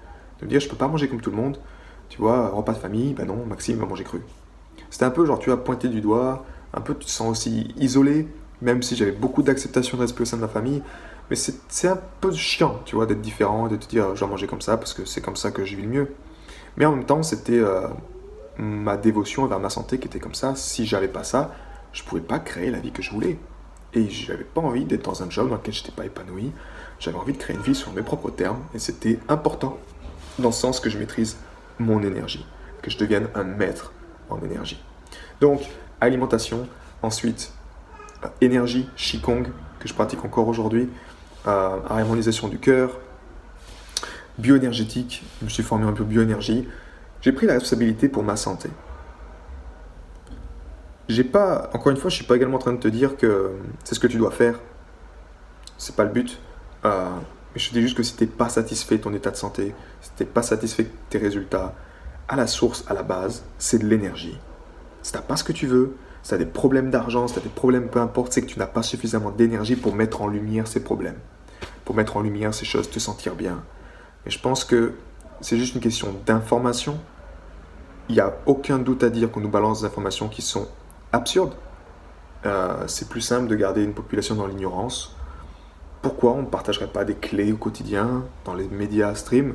De 0.40 0.46
me 0.46 0.50
dire, 0.50 0.60
je 0.60 0.68
peux 0.68 0.76
pas 0.76 0.88
manger 0.88 1.08
comme 1.08 1.20
tout 1.20 1.30
le 1.30 1.36
monde. 1.36 1.58
Tu 2.08 2.18
vois, 2.18 2.48
repas 2.48 2.72
de 2.72 2.78
famille, 2.78 3.14
ben 3.14 3.26
non, 3.26 3.44
Maxime 3.46 3.78
va 3.78 3.86
manger 3.86 4.04
cru. 4.04 4.20
C'était 4.90 5.04
un 5.04 5.10
peu 5.10 5.24
genre, 5.24 5.38
tu 5.38 5.52
as 5.52 5.56
pointé 5.56 5.88
du 5.88 6.00
doigt, 6.00 6.44
un 6.74 6.80
peu 6.80 6.94
tu 6.94 7.06
te 7.06 7.10
sens 7.10 7.30
aussi 7.30 7.72
isolé, 7.76 8.26
même 8.60 8.82
si 8.82 8.96
j'avais 8.96 9.12
beaucoup 9.12 9.42
d'acceptation 9.42 9.96
de 9.96 10.02
respect 10.02 10.22
au 10.22 10.24
sein 10.24 10.36
de 10.36 10.42
ma 10.42 10.48
famille. 10.48 10.82
Mais 11.30 11.36
c'est 11.36 11.88
un 11.88 11.98
peu 12.20 12.32
chiant, 12.32 12.80
tu 12.84 12.96
vois, 12.96 13.06
d'être 13.06 13.20
différent 13.20 13.68
de 13.68 13.76
te 13.76 13.86
dire, 13.86 14.16
je 14.16 14.20
dois 14.20 14.28
manger 14.28 14.48
comme 14.48 14.60
ça 14.60 14.76
parce 14.76 14.94
que 14.94 15.04
c'est 15.04 15.20
comme 15.20 15.36
ça 15.36 15.52
que 15.52 15.64
je 15.64 15.76
vis 15.76 15.82
le 15.82 15.88
mieux. 15.88 16.14
Mais 16.76 16.86
en 16.86 16.96
même 16.96 17.04
temps, 17.04 17.22
c'était 17.22 17.58
euh, 17.58 17.86
ma 18.58 18.96
dévotion 18.96 19.46
vers 19.46 19.60
ma 19.60 19.70
santé 19.70 19.98
qui 19.98 20.08
était 20.08 20.18
comme 20.18 20.34
ça. 20.34 20.56
Si 20.56 20.86
j'avais 20.86 21.08
pas 21.08 21.22
ça, 21.22 21.54
je 21.92 22.02
pouvais 22.02 22.20
pas 22.20 22.40
créer 22.40 22.70
la 22.70 22.80
vie 22.80 22.90
que 22.90 23.02
je 23.02 23.10
voulais. 23.10 23.38
Et 23.94 24.08
j'avais 24.08 24.44
pas 24.44 24.60
envie 24.60 24.84
d'être 24.84 25.04
dans 25.04 25.22
un 25.22 25.30
job 25.30 25.48
dans 25.48 25.56
lequel 25.56 25.74
j'étais 25.74 25.92
pas 25.92 26.04
épanoui. 26.04 26.50
J'avais 26.98 27.18
envie 27.18 27.32
de 27.32 27.38
créer 27.38 27.56
une 27.56 27.62
vie 27.62 27.74
sur 27.74 27.92
mes 27.92 28.02
propres 28.02 28.30
termes. 28.30 28.60
Et 28.74 28.80
c'était 28.80 29.18
important 29.28 29.78
dans 30.38 30.48
le 30.48 30.54
sens 30.54 30.80
que 30.80 30.90
je 30.90 30.98
maîtrise 30.98 31.36
mon 31.78 32.02
énergie. 32.02 32.46
Que 32.82 32.90
je 32.90 32.98
devienne 32.98 33.28
un 33.34 33.44
maître 33.44 33.92
en 34.28 34.40
énergie. 34.42 34.82
Donc, 35.40 35.62
alimentation. 36.00 36.68
Ensuite, 37.02 37.52
euh, 38.24 38.28
énergie, 38.40 38.88
Qigong, 38.96 39.44
que 39.78 39.88
je 39.88 39.94
pratique 39.94 40.24
encore 40.24 40.48
aujourd'hui. 40.48 40.88
Euh, 41.46 41.78
harmonisation 41.88 42.48
du 42.48 42.58
cœur. 42.58 42.98
Bioénergétique. 44.38 45.24
Je 45.40 45.46
me 45.46 45.50
suis 45.50 45.62
formé 45.62 45.86
en 45.86 45.92
bioénergie. 45.92 46.68
J'ai 47.22 47.32
pris 47.32 47.46
la 47.46 47.54
responsabilité 47.54 48.08
pour 48.08 48.22
ma 48.22 48.36
santé 48.36 48.70
j'ai 51.10 51.24
pas, 51.24 51.68
encore 51.74 51.90
une 51.90 51.96
fois, 51.96 52.08
je 52.08 52.16
suis 52.16 52.24
pas 52.24 52.36
également 52.36 52.56
en 52.56 52.60
train 52.60 52.72
de 52.72 52.78
te 52.78 52.88
dire 52.88 53.16
que 53.16 53.50
c'est 53.84 53.94
ce 53.94 54.00
que 54.00 54.06
tu 54.06 54.16
dois 54.16 54.30
faire. 54.30 54.58
C'est 55.76 55.96
pas 55.96 56.04
le 56.04 56.10
but. 56.10 56.40
Euh, 56.84 57.08
mais 57.54 57.60
je 57.60 57.68
te 57.68 57.74
dis 57.74 57.82
juste 57.82 57.96
que 57.96 58.02
si 58.02 58.14
t'es 58.14 58.26
pas 58.26 58.48
satisfait 58.48 58.98
de 58.98 59.02
ton 59.02 59.14
état 59.14 59.30
de 59.30 59.36
santé, 59.36 59.74
si 60.00 60.10
t'es 60.16 60.24
pas 60.24 60.42
satisfait 60.42 60.84
de 60.84 60.90
tes 61.08 61.18
résultats, 61.18 61.74
à 62.28 62.36
la 62.36 62.46
source, 62.46 62.84
à 62.88 62.94
la 62.94 63.02
base, 63.02 63.44
c'est 63.58 63.78
de 63.78 63.86
l'énergie. 63.86 64.38
Si 65.02 65.12
t'as 65.12 65.20
pas 65.20 65.36
ce 65.36 65.42
que 65.42 65.52
tu 65.52 65.66
veux, 65.66 65.96
si 66.22 66.30
t'as 66.30 66.38
des 66.38 66.46
problèmes 66.46 66.90
d'argent, 66.90 67.26
si 67.26 67.34
t'as 67.34 67.40
des 67.40 67.48
problèmes, 67.48 67.88
peu 67.88 68.00
importe, 68.00 68.32
c'est 68.32 68.42
que 68.42 68.46
tu 68.46 68.58
n'as 68.58 68.66
pas 68.66 68.82
suffisamment 68.82 69.30
d'énergie 69.30 69.74
pour 69.74 69.94
mettre 69.94 70.22
en 70.22 70.28
lumière 70.28 70.68
ces 70.68 70.84
problèmes, 70.84 71.18
pour 71.84 71.96
mettre 71.96 72.16
en 72.16 72.20
lumière 72.20 72.54
ces 72.54 72.64
choses, 72.64 72.88
te 72.88 72.98
sentir 72.98 73.34
bien. 73.34 73.64
Et 74.26 74.30
je 74.30 74.38
pense 74.38 74.64
que 74.64 74.94
c'est 75.40 75.56
juste 75.56 75.74
une 75.74 75.80
question 75.80 76.14
d'information. 76.26 76.98
Il 78.08 78.14
n'y 78.14 78.20
a 78.20 78.36
aucun 78.46 78.78
doute 78.78 79.02
à 79.02 79.10
dire 79.10 79.30
qu'on 79.30 79.40
nous 79.40 79.48
balance 79.48 79.80
des 79.80 79.86
informations 79.86 80.28
qui 80.28 80.42
sont 80.42 80.68
absurde. 81.12 81.54
Euh, 82.46 82.84
c'est 82.86 83.08
plus 83.08 83.20
simple 83.20 83.48
de 83.48 83.56
garder 83.56 83.82
une 83.82 83.94
population 83.94 84.34
dans 84.34 84.46
l'ignorance. 84.46 85.16
Pourquoi 86.02 86.32
on 86.32 86.42
ne 86.42 86.46
partagerait 86.46 86.86
pas 86.86 87.04
des 87.04 87.14
clés 87.14 87.52
au 87.52 87.56
quotidien, 87.56 88.24
dans 88.44 88.54
les 88.54 88.68
médias 88.68 89.14
stream? 89.14 89.54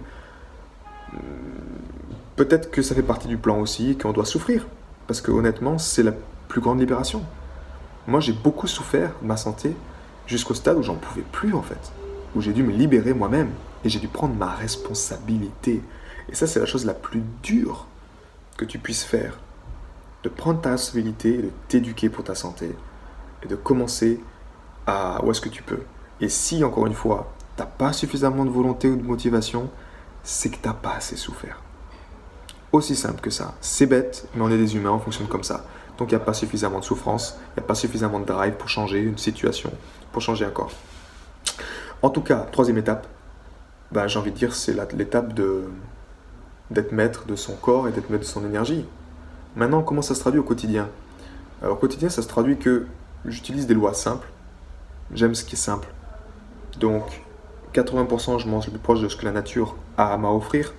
Peut-être 2.35 2.69
que 2.69 2.81
ça 2.81 2.93
fait 2.93 3.01
partie 3.01 3.27
du 3.27 3.37
plan 3.37 3.59
aussi, 3.59 3.97
qu'on 3.97 4.11
doit 4.11 4.25
souffrir. 4.25 4.67
Parce 5.07 5.21
que 5.21 5.31
honnêtement, 5.31 5.77
c'est 5.77 6.03
la 6.03 6.13
plus 6.47 6.61
grande 6.61 6.79
libération. 6.79 7.23
Moi, 8.07 8.19
j'ai 8.19 8.33
beaucoup 8.33 8.67
souffert 8.67 9.11
de 9.21 9.27
ma 9.27 9.37
santé 9.37 9.75
jusqu'au 10.27 10.53
stade 10.53 10.77
où 10.77 10.83
j'en 10.83 10.95
pouvais 10.95 11.23
plus 11.31 11.53
en 11.53 11.61
fait. 11.61 11.91
Où 12.35 12.41
j'ai 12.41 12.53
dû 12.53 12.63
me 12.63 12.71
libérer 12.71 13.13
moi-même. 13.13 13.49
Et 13.83 13.89
j'ai 13.89 13.99
dû 13.99 14.07
prendre 14.07 14.35
ma 14.35 14.49
responsabilité. 14.49 15.81
Et 16.29 16.35
ça, 16.35 16.47
c'est 16.47 16.59
la 16.59 16.65
chose 16.65 16.85
la 16.85 16.93
plus 16.93 17.23
dure 17.41 17.87
que 18.57 18.65
tu 18.65 18.79
puisses 18.79 19.03
faire 19.03 19.37
de 20.23 20.29
prendre 20.29 20.59
ta 20.59 20.71
responsabilité, 20.71 21.37
de 21.37 21.51
t'éduquer 21.67 22.09
pour 22.09 22.23
ta 22.23 22.33
santé 22.33 22.75
et 23.43 23.47
de 23.47 23.55
commencer 23.55 24.19
à 24.87 25.23
où 25.23 25.31
est-ce 25.31 25.41
que 25.41 25.49
tu 25.49 25.61
peux. 25.61 25.81
Et 26.21 26.29
si, 26.29 26.63
encore 26.63 26.87
une 26.87 26.93
fois, 26.93 27.33
tu 27.55 27.61
n'as 27.61 27.67
pas 27.67 27.93
suffisamment 27.93 28.45
de 28.45 28.49
volonté 28.49 28.89
ou 28.89 28.95
de 28.95 29.03
motivation, 29.03 29.69
c'est 30.23 30.49
que 30.49 30.57
tu 30.57 30.67
n'as 30.67 30.73
pas 30.73 30.95
assez 30.95 31.15
souffert. 31.15 31.61
Aussi 32.71 32.95
simple 32.95 33.21
que 33.21 33.29
ça. 33.29 33.53
C'est 33.61 33.85
bête, 33.85 34.27
mais 34.35 34.41
on 34.41 34.49
est 34.49 34.57
des 34.57 34.75
humains, 34.75 34.91
on 34.91 34.99
fonctionne 34.99 35.27
comme 35.27 35.43
ça. 35.43 35.65
Donc 35.97 36.11
il 36.11 36.15
n'y 36.15 36.21
a 36.21 36.25
pas 36.25 36.33
suffisamment 36.33 36.79
de 36.79 36.83
souffrance, 36.83 37.37
il 37.51 37.59
n'y 37.59 37.63
a 37.63 37.67
pas 37.67 37.75
suffisamment 37.75 38.19
de 38.19 38.25
drive 38.25 38.55
pour 38.55 38.67
changer 38.67 38.99
une 38.99 39.17
situation, 39.17 39.71
pour 40.11 40.21
changer 40.21 40.43
un 40.43 40.49
corps. 40.49 40.71
En 42.01 42.09
tout 42.09 42.21
cas, 42.21 42.39
troisième 42.51 42.77
étape, 42.77 43.07
bah, 43.91 44.07
j'ai 44.07 44.19
envie 44.19 44.31
de 44.31 44.35
dire, 44.35 44.53
c'est 44.53 44.75
l'étape 44.93 45.33
d'être 46.69 46.91
maître 46.91 47.25
de 47.25 47.35
son 47.37 47.53
corps 47.53 47.87
et 47.87 47.91
d'être 47.91 48.09
maître 48.09 48.23
de 48.23 48.29
son 48.29 48.45
énergie. 48.45 48.85
Maintenant, 49.55 49.83
comment 49.83 50.01
ça 50.01 50.15
se 50.15 50.19
traduit 50.19 50.39
au 50.39 50.43
quotidien? 50.43 50.89
Alors, 51.61 51.75
au 51.75 51.79
quotidien, 51.79 52.09
ça 52.09 52.21
se 52.21 52.27
traduit 52.27 52.57
que 52.57 52.87
j'utilise 53.23 53.67
des 53.67 53.73
lois 53.73 53.93
simples. 53.93 54.27
J'aime 55.13 55.33
ce 55.33 55.45
qui 55.45 55.55
est 55.55 55.57
simple. 55.57 55.87
Donc, 56.79 57.03
80% 57.73 58.39
je 58.39 58.47
mange 58.47 58.65
le 58.65 58.71
plus 58.71 58.79
proche 58.79 59.01
de 59.01 59.07
ce 59.07 59.15
que 59.15 59.25
la 59.25 59.31
nature 59.31 59.75
a 59.97 60.13
à 60.13 60.17
m'offrir. 60.17 60.73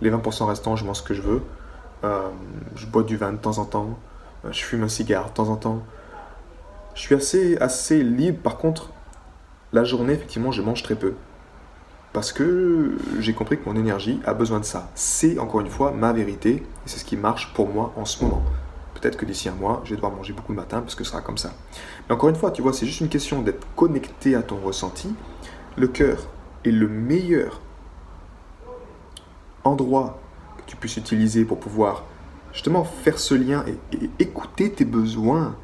Les 0.00 0.10
20% 0.10 0.44
restants, 0.44 0.76
je 0.76 0.84
mange 0.84 0.98
ce 0.98 1.02
que 1.02 1.14
je 1.14 1.22
veux. 1.22 1.42
Euh, 2.04 2.28
je 2.76 2.86
bois 2.86 3.02
du 3.02 3.16
vin 3.16 3.32
de 3.32 3.38
temps 3.38 3.58
en 3.58 3.64
temps. 3.64 3.98
Euh, 4.44 4.52
je 4.52 4.62
fume 4.62 4.82
un 4.82 4.88
cigare 4.88 5.28
de 5.30 5.34
temps 5.34 5.48
en 5.48 5.56
temps. 5.56 5.82
Je 6.94 7.00
suis 7.00 7.14
assez, 7.14 7.56
assez 7.58 8.02
libre. 8.02 8.38
Par 8.42 8.58
contre, 8.58 8.90
la 9.72 9.84
journée, 9.84 10.12
effectivement, 10.12 10.52
je 10.52 10.62
mange 10.62 10.82
très 10.82 10.94
peu. 10.94 11.14
Parce 12.12 12.32
que 12.32 12.96
j'ai 13.18 13.32
compris 13.32 13.58
que 13.58 13.68
mon 13.68 13.74
énergie 13.74 14.20
a 14.24 14.34
besoin 14.34 14.60
de 14.60 14.64
ça. 14.64 14.88
C'est 14.94 15.38
encore 15.38 15.60
une 15.60 15.70
fois 15.70 15.90
ma 15.90 16.12
vérité 16.12 16.50
et 16.56 16.62
c'est 16.86 16.98
ce 16.98 17.04
qui 17.04 17.16
marche 17.16 17.52
pour 17.54 17.68
moi 17.68 17.92
en 17.96 18.04
ce 18.04 18.22
moment. 18.22 18.42
Peut-être 18.94 19.16
que 19.16 19.24
d'ici 19.24 19.48
un 19.48 19.54
mois, 19.54 19.80
je 19.84 19.90
vais 19.90 19.96
devoir 19.96 20.12
manger 20.12 20.32
beaucoup 20.32 20.52
le 20.52 20.56
matin 20.56 20.80
parce 20.80 20.94
que 20.94 21.02
ce 21.02 21.10
sera 21.10 21.22
comme 21.22 21.38
ça. 21.38 21.50
Mais 22.08 22.14
encore 22.14 22.28
une 22.28 22.36
fois, 22.36 22.52
tu 22.52 22.62
vois, 22.62 22.72
c'est 22.72 22.86
juste 22.86 23.00
une 23.00 23.08
question 23.08 23.42
d'être 23.42 23.66
connecté 23.74 24.36
à 24.36 24.42
ton 24.42 24.58
ressenti. 24.64 25.12
Le 25.76 25.88
cœur 25.88 26.28
est 26.64 26.70
le 26.70 26.88
meilleur 26.88 27.60
endroit 29.64 30.20
que 30.58 30.62
tu 30.66 30.76
puisses 30.76 30.96
utiliser 30.96 31.44
pour 31.44 31.58
pouvoir 31.58 32.04
justement 32.52 32.84
faire 32.84 33.18
ce 33.18 33.34
lien 33.34 33.64
et, 33.66 34.10
écouter 34.20 34.70
tes 34.70 34.84
besoins. 34.84 35.56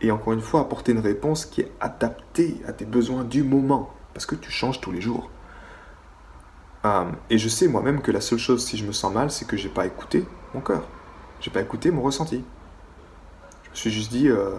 Et 0.00 0.10
encore 0.10 0.32
une 0.32 0.40
fois, 0.40 0.60
apporter 0.60 0.92
une 0.92 0.98
réponse 0.98 1.46
qui 1.46 1.60
est 1.60 1.70
adaptée 1.80 2.60
à 2.66 2.72
tes 2.72 2.84
besoins 2.84 3.22
du 3.22 3.44
moment. 3.44 3.90
Parce 4.12 4.26
que 4.26 4.34
tu 4.34 4.50
changes 4.50 4.80
tous 4.80 4.90
les 4.90 5.00
jours. 5.00 5.30
Euh, 6.84 7.04
et 7.30 7.38
je 7.38 7.48
sais 7.48 7.68
moi-même 7.68 8.02
que 8.02 8.10
la 8.10 8.20
seule 8.20 8.38
chose, 8.38 8.64
si 8.64 8.76
je 8.76 8.84
me 8.84 8.92
sens 8.92 9.14
mal, 9.14 9.30
c'est 9.30 9.46
que 9.46 9.56
j'ai 9.56 9.68
pas 9.68 9.86
écouté 9.86 10.26
mon 10.52 10.60
cœur. 10.60 10.82
J'ai 11.40 11.50
pas 11.50 11.62
écouté 11.62 11.90
mon 11.92 12.02
ressenti. 12.02 12.44
Je 13.62 13.70
me 13.70 13.74
suis 13.74 13.90
juste 13.90 14.10
dit, 14.10 14.28
euh, 14.28 14.56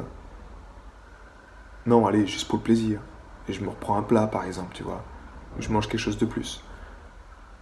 non, 1.85 2.07
allez, 2.07 2.25
juste 2.25 2.47
pour 2.47 2.59
le 2.59 2.63
plaisir. 2.63 3.01
Et 3.47 3.53
je 3.53 3.61
me 3.61 3.69
reprends 3.69 3.97
un 3.97 4.03
plat, 4.03 4.27
par 4.27 4.45
exemple, 4.45 4.71
tu 4.73 4.83
vois. 4.83 5.03
je 5.59 5.69
mange 5.69 5.87
quelque 5.87 5.99
chose 5.99 6.17
de 6.17 6.25
plus. 6.25 6.63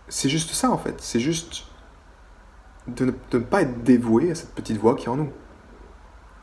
C'est 0.07 0.29
juste 0.29 0.51
ça, 0.51 0.71
en 0.71 0.77
fait. 0.77 0.95
C'est 1.01 1.19
juste 1.19 1.65
de 2.87 3.05
ne, 3.05 3.39
pas 3.39 3.61
être 3.61 3.83
dévoué 3.83 4.31
à 4.31 4.35
cette 4.35 4.53
petite 4.53 4.77
voix 4.77 4.95
qui 4.95 5.05
est 5.05 5.09
en 5.09 5.15
nous. 5.15 5.31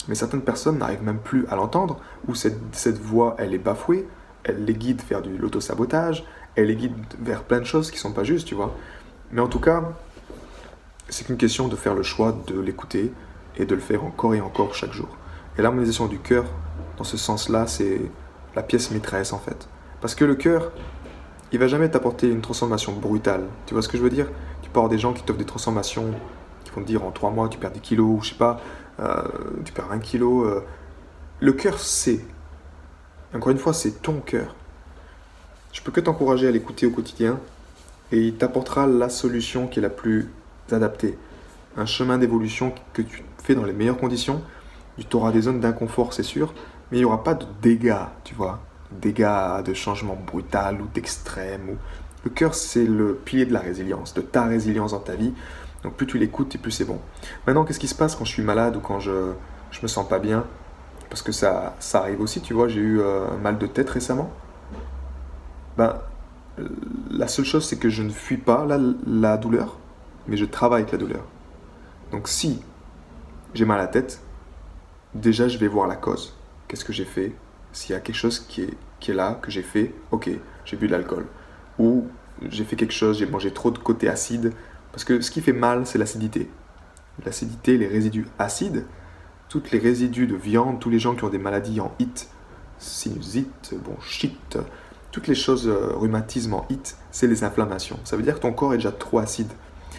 Mais 0.09 0.15
certaines 0.15 0.43
personnes 0.43 0.79
n'arrivent 0.79 1.03
même 1.03 1.19
plus 1.19 1.47
à 1.49 1.57
l'entendre, 1.57 1.99
ou 2.27 2.35
cette, 2.35 2.59
cette 2.73 2.99
voix, 2.99 3.37
elle 3.39 3.53
est 3.53 3.59
bafouée, 3.59 4.09
elle 4.45 4.65
les 4.65 4.75
guide 4.75 5.03
vers 5.09 5.21
de 5.21 5.31
l'autosabotage, 5.31 6.25
elle 6.57 6.67
les 6.67 6.77
guide 6.77 6.95
vers 7.21 7.43
plein 7.43 7.61
de 7.61 7.65
choses 7.65 7.91
qui 7.91 7.99
sont 7.99 8.13
pas 8.13 8.25
justes, 8.25 8.47
tu 8.47 8.55
vois. 8.55 8.75
Mais 9.31 9.41
en 9.41 9.49
tout 9.49 9.61
cas, 9.61 9.85
c'est 11.09 11.27
qu'une 11.27 11.37
question 11.37 11.69
de 11.69 11.77
faire 11.77 11.95
le 11.95 12.03
choix 12.03 12.37
de 12.47 12.59
l'écouter 12.59 13.13
et 13.57 13.67
de 13.67 13.75
le 13.75 13.81
faire 13.81 14.05
encore 14.05 14.35
et 14.35 14.41
encore 14.41 14.75
chaque 14.75 14.93
jour. 14.93 15.09
Et 15.59 15.63
l'harmonisation 15.63 16.07
du 16.07 16.19
cœur, 16.19 16.45
dans 16.97 17.05
ce 17.05 17.17
sens-là, 17.17 17.67
c'est 17.67 18.01
la 18.55 18.63
pièce 18.63 18.91
maîtresse 18.91 19.33
en 19.33 19.39
fait. 19.39 19.69
Parce 20.01 20.15
que 20.15 20.25
le 20.25 20.35
cœur, 20.35 20.73
il 21.53 21.59
va 21.59 21.69
jamais 21.69 21.89
t'apporter 21.89 22.29
une 22.29 22.41
transformation 22.41 22.93
brutale. 22.93 23.45
Tu 23.67 23.75
vois 23.75 23.83
ce 23.83 23.89
que 23.89 23.99
je 23.99 24.03
veux 24.03 24.11
dire? 24.11 24.29
Tu 24.63 24.71
peux 24.71 24.79
avoir 24.79 24.91
des 24.91 24.99
gens 24.99 25.13
qui 25.13 25.23
t'offrent 25.23 25.39
des 25.39 25.45
transformations, 25.45 26.15
qui 26.65 26.71
vont 26.71 26.83
te 26.83 26.87
dire 26.87 27.05
en 27.05 27.11
trois 27.11 27.31
mois 27.31 27.49
tu 27.49 27.59
perds 27.59 27.73
des 27.73 27.81
kilos, 27.81 28.19
ou 28.19 28.23
je 28.23 28.31
sais 28.31 28.35
pas, 28.37 28.61
euh, 29.01 29.23
tu 29.65 29.73
perds 29.73 29.91
un 29.91 29.99
kilo. 29.99 30.45
Euh. 30.45 30.65
Le 31.41 31.53
cœur 31.53 31.79
sait. 31.79 32.21
Encore 33.35 33.51
une 33.51 33.59
fois, 33.59 33.73
c'est 33.73 34.03
ton 34.03 34.21
cœur. 34.21 34.55
Je 35.73 35.83
peux 35.83 35.93
que 35.93 36.01
t'encourager 36.01 36.49
à 36.49 36.51
l'écouter 36.51 36.87
au 36.87 36.91
quotidien 36.91 37.39
et 38.13 38.19
il 38.19 38.35
t'apportera 38.35 38.87
la 38.87 39.09
solution 39.09 39.69
qui 39.69 39.79
est 39.79 39.83
la 39.83 39.91
plus 39.91 40.31
adaptée. 40.73 41.17
Un 41.77 41.87
chemin 41.87 42.19
d'évolution 42.19 42.75
que 42.93 43.03
tu 43.03 43.23
fais 43.43 43.55
dans 43.55 43.65
les 43.65 43.73
meilleures 43.73 43.99
conditions. 43.99 44.43
Tu 45.09 45.17
auras 45.17 45.33
des 45.33 45.43
zones 45.43 45.61
d'inconfort, 45.61 46.13
c'est 46.13 46.23
sûr, 46.23 46.53
mais 46.91 46.99
il 46.99 47.01
n'y 47.01 47.05
aura 47.05 47.23
pas 47.23 47.35
de 47.35 47.47
dégâts, 47.63 48.07
tu 48.25 48.35
vois. 48.35 48.61
Dégâts 48.91 49.63
de 49.65 49.75
changement 49.75 50.17
brutal 50.27 50.81
ou 50.83 50.87
d'extrême. 50.93 51.77
Le 52.25 52.31
cœur, 52.31 52.55
c'est 52.55 52.85
le 52.85 53.15
pilier 53.15 53.47
de 53.47 53.53
la 53.53 53.61
résilience, 53.61 54.15
de 54.15 54.21
ta 54.21 54.45
résilience 54.45 54.93
dans 54.93 54.99
ta 55.01 55.15
vie. 55.15 55.33
Donc 55.83 55.95
plus 55.95 56.07
tu 56.07 56.19
l'écoutes 56.19 56.55
et 56.55 56.59
plus 56.59 56.73
c'est 56.73 56.85
bon. 56.85 56.99
Maintenant, 57.47 57.65
qu'est-ce 57.65 57.79
qui 57.79 57.89
se 57.89 57.95
passe 57.95 58.15
quand 58.15 58.25
je 58.25 58.33
suis 58.33 58.43
malade 58.43 58.77
ou 58.77 58.81
quand 58.81 59.01
je, 59.01 59.33
je 59.71 59.81
me 59.83 59.87
sens 59.89 60.07
pas 60.09 60.19
bien? 60.19 60.45
Parce 61.09 61.23
que 61.23 61.33
ça, 61.33 61.75
ça 61.79 62.01
arrive 62.01 62.21
aussi, 62.21 62.41
tu 62.41 62.53
vois, 62.53 62.69
j'ai 62.69 62.81
eu 62.81 63.01
euh, 63.01 63.27
mal 63.43 63.59
de 63.59 63.67
tête 63.67 63.89
récemment 63.91 64.31
ben, 65.77 65.99
la 67.11 67.27
seule 67.27 67.45
chose, 67.45 67.67
c'est 67.67 67.79
que 67.79 67.89
je 67.89 68.03
ne 68.03 68.11
fuis 68.11 68.37
pas 68.37 68.67
la, 68.67 68.79
la 69.07 69.37
douleur, 69.39 69.79
mais 70.27 70.37
je 70.37 70.45
travaille 70.45 70.83
avec 70.83 70.93
la 70.93 70.99
douleur. 70.99 71.25
Donc 72.13 72.29
si 72.29 72.61
j'ai 73.55 73.65
mal 73.65 73.79
à 73.79 73.85
la 73.85 73.89
tête, 73.89 74.21
déjà 75.15 75.49
je 75.49 75.57
vais 75.57 75.69
voir 75.69 75.87
la 75.87 75.97
cause. 75.97 76.37
Qu'est-ce 76.71 76.85
que 76.85 76.93
j'ai 76.93 77.05
fait? 77.05 77.33
S'il 77.73 77.95
y 77.95 77.97
a 77.97 78.01
quelque 78.01 78.15
chose 78.15 78.39
qui 78.39 78.63
est, 78.63 78.75
qui 79.01 79.11
est 79.11 79.15
là, 79.15 79.41
que 79.43 79.51
j'ai 79.51 79.65
fait, 79.65 79.93
ok, 80.13 80.31
j'ai 80.65 80.77
bu 80.77 80.87
de 80.87 80.93
l'alcool. 80.93 81.27
Ou 81.81 82.07
j'ai 82.49 82.63
fait 82.63 82.77
quelque 82.77 82.95
chose, 82.95 83.19
j'ai 83.19 83.27
mangé 83.27 83.53
trop 83.53 83.73
de 83.73 83.79
côté 83.79 84.09
acide. 84.09 84.53
Parce 84.93 85.03
que 85.03 85.21
ce 85.21 85.33
qui 85.33 85.41
fait 85.41 85.53
mal, 85.53 85.85
c'est 85.85 85.99
l'acidité. 85.99 86.49
L'acidité, 87.25 87.77
les 87.77 87.89
résidus 87.89 88.29
acides, 88.39 88.85
toutes 89.49 89.73
les 89.73 89.81
résidus 89.81 90.29
de 90.29 90.37
viande, 90.37 90.79
tous 90.79 90.91
les 90.91 91.01
gens 91.01 91.17
qui 91.17 91.25
ont 91.25 91.29
des 91.29 91.39
maladies 91.39 91.81
en 91.81 91.93
HIT, 91.99 92.29
sinusite, 92.79 93.75
bronchite, 93.83 94.59
toutes 95.11 95.27
les 95.27 95.35
choses 95.35 95.67
euh, 95.67 95.91
rhumatisme 95.97 96.55
en 96.55 96.67
HIT, 96.71 96.95
c'est 97.11 97.27
les 97.27 97.43
inflammations. 97.43 97.99
Ça 98.05 98.17
veut 98.17 98.23
dire 98.23 98.37
que 98.37 98.43
ton 98.43 98.53
corps 98.53 98.75
est 98.75 98.77
déjà 98.77 98.93
trop 98.93 99.19
acide. 99.19 99.51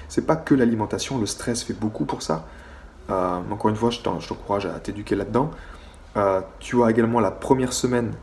C'est 0.07 0.25
pas 0.25 0.37
que 0.37 0.55
l'alimentation, 0.55 1.19
le 1.19 1.25
stress 1.25 1.63
fait 1.63 1.73
beaucoup 1.73 2.05
pour 2.05 2.21
ça. 2.21 2.47
Euh, 3.09 3.41
encore 3.51 3.69
une 3.69 3.75
fois, 3.75 3.89
je 3.89 3.99
t'encourage 3.99 4.67
à 4.67 4.79
t'éduquer 4.79 5.15
là-dedans. 5.15 5.51
Euh, 6.17 6.41
tu 6.59 6.83
as 6.83 6.89
également 6.89 7.19
la 7.19 7.31
première 7.31 7.73
semaine. 7.73 8.13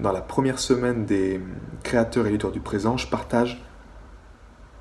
Dans 0.00 0.12
la 0.12 0.20
première 0.20 0.58
semaine 0.58 1.04
des 1.04 1.40
créateurs 1.82 2.26
et 2.26 2.30
éditeurs 2.30 2.52
du 2.52 2.60
présent, 2.60 2.96
je 2.96 3.08
partage 3.08 3.62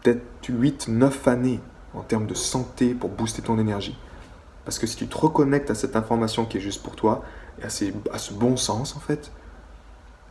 peut-être 0.02 0.24
8-9 0.50 1.30
années 1.30 1.60
en 1.94 2.02
termes 2.02 2.26
de 2.26 2.34
santé 2.34 2.94
pour 2.94 3.10
booster 3.10 3.42
ton 3.42 3.60
énergie. 3.60 3.98
Parce 4.66 4.80
que 4.80 4.88
si 4.88 4.96
tu 4.96 5.08
te 5.08 5.18
reconnectes 5.18 5.70
à 5.70 5.76
cette 5.76 5.96
information 5.96 6.46
qui 6.46 6.58
est 6.58 6.62
juste 6.62 6.84
pour 6.84 6.96
toi, 6.96 7.24
et 7.62 7.66
à, 7.66 7.70
ce 7.70 8.34
bon 8.34 8.58
sens 8.58 8.96
en 8.96 9.00
fait, 9.00 9.32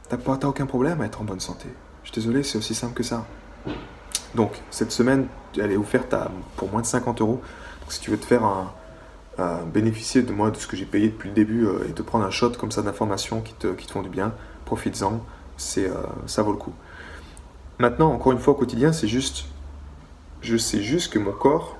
tu 0.09 0.17
n'as 0.17 0.49
aucun 0.49 0.67
problème 0.67 1.01
à 1.01 1.07
être 1.07 1.21
en 1.21 1.25
bonne 1.25 1.41
santé. 1.41 1.69
Je 2.03 2.11
suis 2.11 2.21
désolé, 2.21 2.43
c'est 2.43 2.59
aussi 2.59 2.75
simple 2.75 2.95
que 2.95 3.05
ça. 3.05 3.25
Donc, 4.35 4.61
cette 4.71 4.91
semaine, 4.91 5.29
elle 5.57 5.71
est 5.71 5.77
offerte 5.77 6.13
à, 6.15 6.31
pour 6.57 6.71
moins 6.71 6.81
de 6.81 6.87
50 6.87 7.21
euros. 7.21 7.41
si 7.89 8.01
tu 8.01 8.11
veux 8.11 8.19
te 8.19 8.25
faire 8.25 8.45
un, 8.45 8.73
bénéficier 9.73 10.23
de 10.23 10.33
moi, 10.33 10.51
de 10.51 10.57
ce 10.57 10.67
que 10.67 10.77
j'ai 10.77 10.85
payé 10.85 11.09
depuis 11.09 11.29
le 11.29 11.35
début, 11.35 11.67
euh, 11.67 11.89
et 11.89 11.93
te 11.93 12.03
prendre 12.03 12.25
un 12.25 12.31
shot 12.31 12.51
comme 12.53 12.71
ça 12.71 12.83
d'informations 12.83 13.41
qui 13.41 13.55
te, 13.55 13.69
qui 13.69 13.87
te 13.87 13.93
font 13.93 14.03
du 14.03 14.11
bien, 14.11 14.35
profites-en, 14.65 15.25
euh, 15.79 16.03
ça 16.27 16.43
vaut 16.43 16.53
le 16.53 16.59
coup. 16.59 16.75
Maintenant, 17.79 18.13
encore 18.13 18.33
une 18.33 18.39
fois, 18.39 18.53
au 18.55 18.57
quotidien, 18.57 18.93
c'est 18.93 19.09
juste, 19.09 19.47
je 20.41 20.57
sais 20.57 20.83
juste 20.83 21.13
que 21.13 21.19
mon 21.19 21.33
corps, 21.33 21.77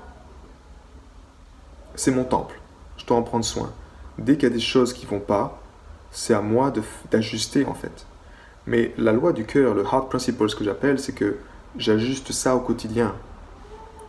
c'est 1.95 2.11
mon 2.11 2.23
temple. 2.23 2.59
Je 2.97 3.05
dois 3.05 3.17
en 3.17 3.23
prendre 3.23 3.45
soin. 3.45 3.71
Dès 4.17 4.33
qu'il 4.35 4.43
y 4.43 4.51
a 4.51 4.55
des 4.55 4.59
choses 4.59 4.93
qui 4.93 5.05
vont 5.05 5.19
pas, 5.19 5.61
c'est 6.11 6.33
à 6.33 6.41
moi 6.41 6.71
d'ajuster 7.11 7.65
en 7.65 7.73
fait. 7.73 8.05
Mais 8.65 8.93
la 8.97 9.11
loi 9.11 9.33
du 9.33 9.45
cœur, 9.45 9.73
le 9.73 9.83
heart 9.83 10.09
principle, 10.09 10.49
ce 10.49 10.55
que 10.55 10.63
j'appelle, 10.63 10.99
c'est 10.99 11.13
que 11.13 11.37
j'ajuste 11.77 12.31
ça 12.31 12.55
au 12.55 12.59
quotidien. 12.59 13.13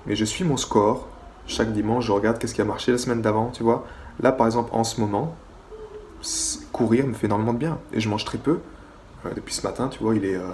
Mais 0.07 0.15
je 0.17 0.25
suis 0.25 0.45
mon 0.45 0.57
score. 0.57 1.09
Chaque 1.47 1.73
dimanche, 1.73 2.07
je 2.07 2.13
regarde 2.13 2.39
qu'est-ce 2.39 2.55
qui 2.55 2.63
a 2.63 2.65
marché 2.65 2.93
la 2.93 2.99
semaine 2.99 3.21
d'avant, 3.21 3.51
tu 3.51 3.63
vois. 3.63 3.87
Là, 4.21 4.33
par 4.33 4.47
exemple, 4.47 4.71
en 4.73 4.85
ce 4.85 5.01
moment, 5.01 5.37
courir 6.73 7.07
me 7.07 7.15
fait 7.15 7.27
énormément 7.27 7.53
de 7.53 7.59
bien. 7.59 7.79
Et 7.93 8.01
je 8.01 8.09
mange 8.09 8.25
très 8.25 8.39
peu. 8.39 8.61
Euh, 9.27 9.31
depuis 9.35 9.55
ce 9.55 9.63
matin, 9.63 9.89
tu 9.89 10.03
vois, 10.03 10.15
il 10.15 10.25
est. 10.25 10.37
Euh, 10.37 10.49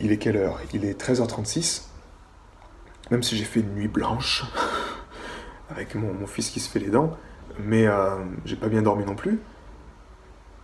il 0.00 0.12
est 0.12 0.18
quelle 0.18 0.36
heure? 0.36 0.60
Il 0.72 0.84
est 0.84 1.00
13h36. 1.00 1.86
Même 3.10 3.22
si 3.22 3.36
j'ai 3.36 3.44
fait 3.44 3.60
une 3.60 3.74
nuit 3.74 3.88
blanche, 3.88 4.44
avec 5.70 5.94
mon, 5.94 6.26
fils 6.26 6.50
qui 6.50 6.60
se 6.60 6.68
fait 6.68 6.78
les 6.78 6.90
dents. 6.90 7.16
Mais 7.58 7.86
euh, 7.86 8.16
j'ai 8.44 8.56
pas 8.56 8.68
bien 8.68 8.82
dormi 8.82 9.04
non 9.04 9.16
plus. 9.16 9.40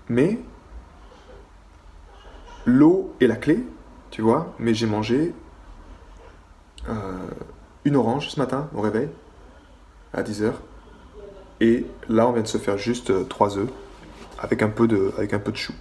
Mais 0.09 0.39
l'eau 2.67 3.15
est 3.21 3.27
la 3.27 3.37
clé, 3.37 3.65
tu 4.11 4.23
vois. 4.23 4.55
Mais 4.59 4.75
j'ai 4.75 4.87
mangé 4.87 5.35
une 7.85 7.97
orange 7.97 8.31
ce 8.31 8.41
matin 8.41 8.69
au 8.75 8.81
réveil, 8.81 9.09
à 10.12 10.23
10h. 10.23 10.53
Et 11.61 11.87
là, 12.09 12.29
on 12.29 12.33
vient 12.33 12.43
de 12.43 12.49
se 12.49 12.59
faire 12.59 12.79
juste 12.79 13.29
3 13.29 13.59
œufs 13.59 13.69
avec 14.38 14.62
un 14.62 14.69
peu 14.69 14.87
de, 14.87 15.12
avec 15.17 15.57
chou. 15.57 15.73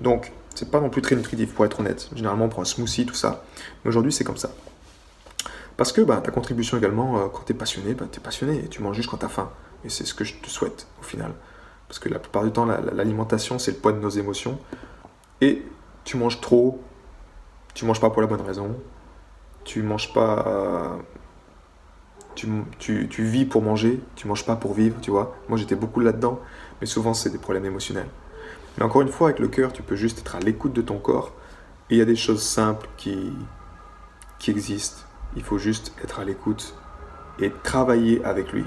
Donc, 0.00 0.32
c'est 0.54 0.70
pas 0.70 0.80
non 0.80 0.90
plus 0.90 1.02
très 1.02 1.16
nutritif 1.16 1.54
pour 1.54 1.64
être 1.64 1.80
honnête. 1.80 2.10
Généralement, 2.14 2.46
on 2.46 2.48
prend 2.48 2.62
un 2.62 2.66
smoothie, 2.66 3.06
tout 3.06 3.14
ça. 3.14 3.44
Mais 3.84 3.88
aujourd'hui, 3.88 4.12
c'est 4.12 4.24
comme 4.24 4.36
ça. 4.36 4.50
Parce 5.76 5.92
que 5.92 6.00
bah, 6.02 6.20
ta 6.22 6.30
contribution 6.30 6.76
également, 6.76 7.18
euh, 7.18 7.28
quand 7.32 7.42
tu 7.46 7.52
es 7.52 7.54
passionné, 7.54 7.94
bah, 7.94 8.06
tu 8.10 8.20
passionné 8.20 8.58
et 8.58 8.68
tu 8.68 8.82
manges 8.82 8.96
juste 8.96 9.08
quand 9.08 9.18
tu 9.18 9.24
as 9.24 9.30
faim. 9.30 9.50
Et 9.84 9.88
c'est 9.88 10.04
ce 10.04 10.14
que 10.14 10.24
je 10.24 10.34
te 10.34 10.48
souhaite 10.48 10.86
au 11.00 11.04
final. 11.04 11.32
Parce 11.88 11.98
que 11.98 12.08
la 12.08 12.18
plupart 12.18 12.44
du 12.44 12.52
temps, 12.52 12.66
l'alimentation, 12.66 13.58
c'est 13.58 13.72
le 13.72 13.78
poids 13.78 13.92
de 13.92 13.98
nos 13.98 14.10
émotions. 14.10 14.58
Et 15.40 15.62
tu 16.04 16.16
manges 16.16 16.40
trop, 16.40 16.80
tu 17.74 17.84
manges 17.84 18.00
pas 18.00 18.10
pour 18.10 18.22
la 18.22 18.28
bonne 18.28 18.40
raison, 18.40 18.76
tu 19.64 19.82
manges 19.82 20.12
pas. 20.12 20.98
Tu, 22.34 23.24
vis 23.24 23.44
pour 23.44 23.62
manger, 23.62 24.00
tu 24.16 24.26
manges 24.26 24.44
pas 24.44 24.56
pour 24.56 24.74
vivre, 24.74 24.96
tu 25.00 25.10
vois. 25.10 25.36
Moi, 25.48 25.58
j'étais 25.58 25.74
beaucoup 25.74 26.00
là-dedans, 26.00 26.40
mais 26.80 26.86
souvent, 26.86 27.14
c'est 27.14 27.30
des 27.30 27.38
problèmes 27.38 27.64
émotionnels. 27.64 28.08
Mais 28.76 28.84
encore 28.84 29.02
une 29.02 29.08
fois, 29.08 29.28
avec 29.28 29.38
le 29.38 29.48
cœur, 29.48 29.72
tu 29.72 29.82
peux 29.82 29.96
juste 29.96 30.20
être 30.20 30.36
à 30.36 30.40
l'écoute 30.40 30.72
de 30.72 30.82
ton 30.82 30.98
corps. 30.98 31.32
Il 31.90 31.98
y 31.98 32.00
a 32.00 32.04
des 32.04 32.16
choses 32.16 32.42
simples 32.42 32.88
qui, 32.96 33.32
qui 34.38 34.50
existent. 34.50 35.02
Il 35.36 35.42
faut 35.42 35.58
juste 35.58 35.94
être 36.02 36.20
à 36.20 36.24
l'écoute 36.24 36.74
et 37.38 37.52
travailler 37.62 38.24
avec 38.24 38.52
lui. 38.52 38.64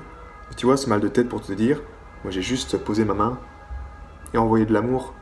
tu 0.57 0.65
vois, 0.65 0.77
ce 0.77 0.89
mal 0.89 1.01
de 1.01 1.07
tête 1.07 1.29
pour 1.29 1.41
te 1.41 1.51
dire, 1.53 1.81
moi 2.23 2.31
j'ai 2.31 2.41
juste 2.41 2.77
posé 2.77 3.05
ma 3.05 3.13
main 3.13 3.37
et 4.33 4.37
envoyé 4.37 4.65
de 4.65 4.73
l'amour, 4.73 5.13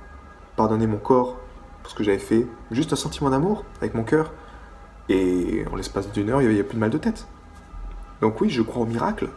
pardonné 0.56 0.88
mon 0.88 0.98
corps 0.98 1.38
pour 1.82 1.92
ce 1.92 1.96
que 1.96 2.04
j'avais 2.04 2.20
fait, 2.20 2.48
juste 2.72 2.94
un 2.94 2.96
sentiment 2.96 3.30
d'amour 3.30 3.66
avec 3.80 3.94
mon 3.94 4.04
cœur. 4.04 4.32
Et 5.10 5.66
en 5.72 5.76
l'espace 5.76 6.12
d'une 6.12 6.30
heure, 6.30 6.42
il 6.42 6.48
n'y 6.48 6.54
avait 6.54 6.64
plus 6.64 6.76
de 6.76 6.80
mal 6.80 6.90
de 6.90 6.98
tête. 6.98 7.28
Donc 8.24 8.40
oui, 8.40 8.50
je 8.50 8.62
crois 8.62 8.84
au 8.84 8.86
miracle. 8.86 9.28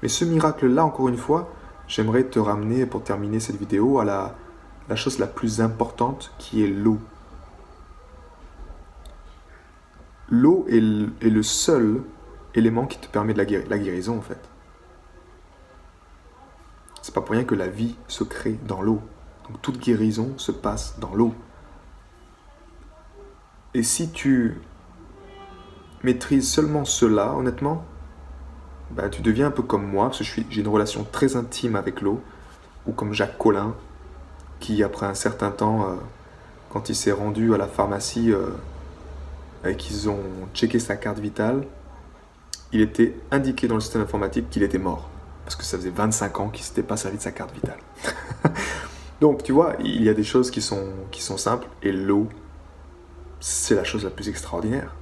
Mais 0.00 0.08
ce 0.08 0.24
miracle-là, 0.24 0.84
encore 0.84 1.08
une 1.08 1.16
fois, 1.16 1.52
j'aimerais 1.88 2.22
te 2.22 2.38
ramener, 2.38 2.86
pour 2.86 3.02
terminer 3.02 3.40
cette 3.40 3.56
vidéo, 3.56 3.98
à 3.98 4.04
la, 4.04 4.36
chose 4.94 5.18
la 5.18 5.26
plus 5.26 5.60
importante 5.60 6.32
qui 6.38 6.62
est 6.62 6.68
l'eau. 6.68 7.00
L'eau 10.30 10.64
est, 10.68 10.78
le 10.78 11.42
seul 11.42 12.00
élément 12.54 12.86
qui 12.86 12.98
te 12.98 13.08
permet 13.08 13.34
de 13.34 13.42
la, 13.42 13.58
la 13.68 13.78
guérison 13.78 14.18
en 14.18 14.22
fait. 14.22 14.38
C'est 17.02 17.12
pas 17.12 17.22
pour 17.22 17.32
rien 17.32 17.42
que 17.42 17.56
la 17.56 17.66
vie 17.66 17.96
se 18.06 18.22
crée 18.22 18.56
dans 18.68 18.82
l'eau. 18.82 19.00
Donc 19.48 19.60
toute 19.62 19.80
guérison 19.80 20.34
se 20.36 20.52
passe 20.52 20.96
dans 21.00 21.12
l'eau. 21.12 21.34
Et 23.74 23.82
si 23.82 24.12
tu 24.12 24.60
maîtrises 26.04 26.48
seulement 26.48 26.84
cela, 26.84 27.34
honnêtement, 27.34 27.84
bah, 28.94 29.08
tu 29.08 29.22
deviens 29.22 29.46
un 29.46 29.50
peu 29.50 29.62
comme 29.62 29.86
moi, 29.86 30.06
parce 30.06 30.18
que 30.18 30.24
j'ai 30.24 30.60
une 30.60 30.68
relation 30.68 31.06
très 31.10 31.36
intime 31.36 31.76
avec 31.76 32.00
l'eau, 32.00 32.20
ou 32.86 32.92
comme 32.92 33.12
Jacques 33.14 33.38
Collin, 33.38 33.74
qui, 34.60 34.82
après 34.82 35.06
un 35.06 35.14
certain 35.14 35.50
temps, 35.50 35.88
euh, 35.88 35.94
quand 36.70 36.88
il 36.88 36.94
s'est 36.94 37.12
rendu 37.12 37.54
à 37.54 37.58
la 37.58 37.66
pharmacie 37.66 38.32
euh, 38.32 38.48
et 39.64 39.76
qu'ils 39.76 40.08
ont 40.08 40.20
checké 40.54 40.78
sa 40.78 40.96
carte 40.96 41.18
vitale, 41.18 41.66
il 42.72 42.80
était 42.80 43.14
indiqué 43.30 43.68
dans 43.68 43.74
le 43.74 43.80
système 43.80 44.02
informatique 44.02 44.50
qu'il 44.50 44.62
était 44.62 44.78
mort. 44.78 45.08
Parce 45.44 45.56
que 45.56 45.64
ça 45.64 45.76
faisait 45.76 45.90
25 45.90 46.40
ans 46.40 46.48
qu'il 46.48 46.62
ne 46.62 46.66
s'était 46.66 46.82
pas 46.82 46.96
servi 46.96 47.16
de 47.16 47.22
sa 47.22 47.32
carte 47.32 47.52
vitale. 47.52 47.78
Donc, 49.20 49.42
tu 49.42 49.52
vois, 49.52 49.74
il 49.80 50.02
y 50.02 50.08
a 50.08 50.14
des 50.14 50.24
choses 50.24 50.50
qui 50.50 50.60
sont, 50.60 50.86
qui 51.10 51.22
sont 51.22 51.36
simples, 51.36 51.66
et 51.82 51.92
l'eau, 51.92 52.28
c'est 53.40 53.74
la 53.74 53.84
chose 53.84 54.04
la 54.04 54.10
plus 54.10 54.28
extraordinaire. 54.28 54.94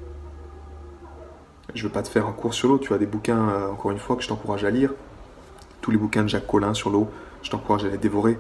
Je 1.75 1.85
veux 1.85 1.93
pas 1.93 2.03
te 2.03 2.09
faire 2.09 2.27
un 2.27 2.33
cours 2.33 2.55
sur 2.55 2.69
l'eau, 2.69 2.79
tu 2.79 2.93
as 2.93 2.99
des 2.99 3.07
bouquins, 3.07 3.49
euh, 3.49 3.71
encore 3.71 3.91
une 3.91 3.99
fois, 3.99 4.17
que 4.17 4.23
je 4.23 4.29
t'encourage 4.29 4.65
à 4.65 4.71
lire. 4.71 4.93
Tous 5.81 5.91
les 5.91 5.97
bouquins 5.97 6.23
de 6.23 6.29
Jacques 6.29 6.47
Collin 6.47 6.75
sur 6.75 6.91
l'eau, 6.91 7.09
je 7.43 7.51
t'encourage 7.51 7.85
à 7.85 7.89
les 7.89 7.99
dévorer. 7.99 8.39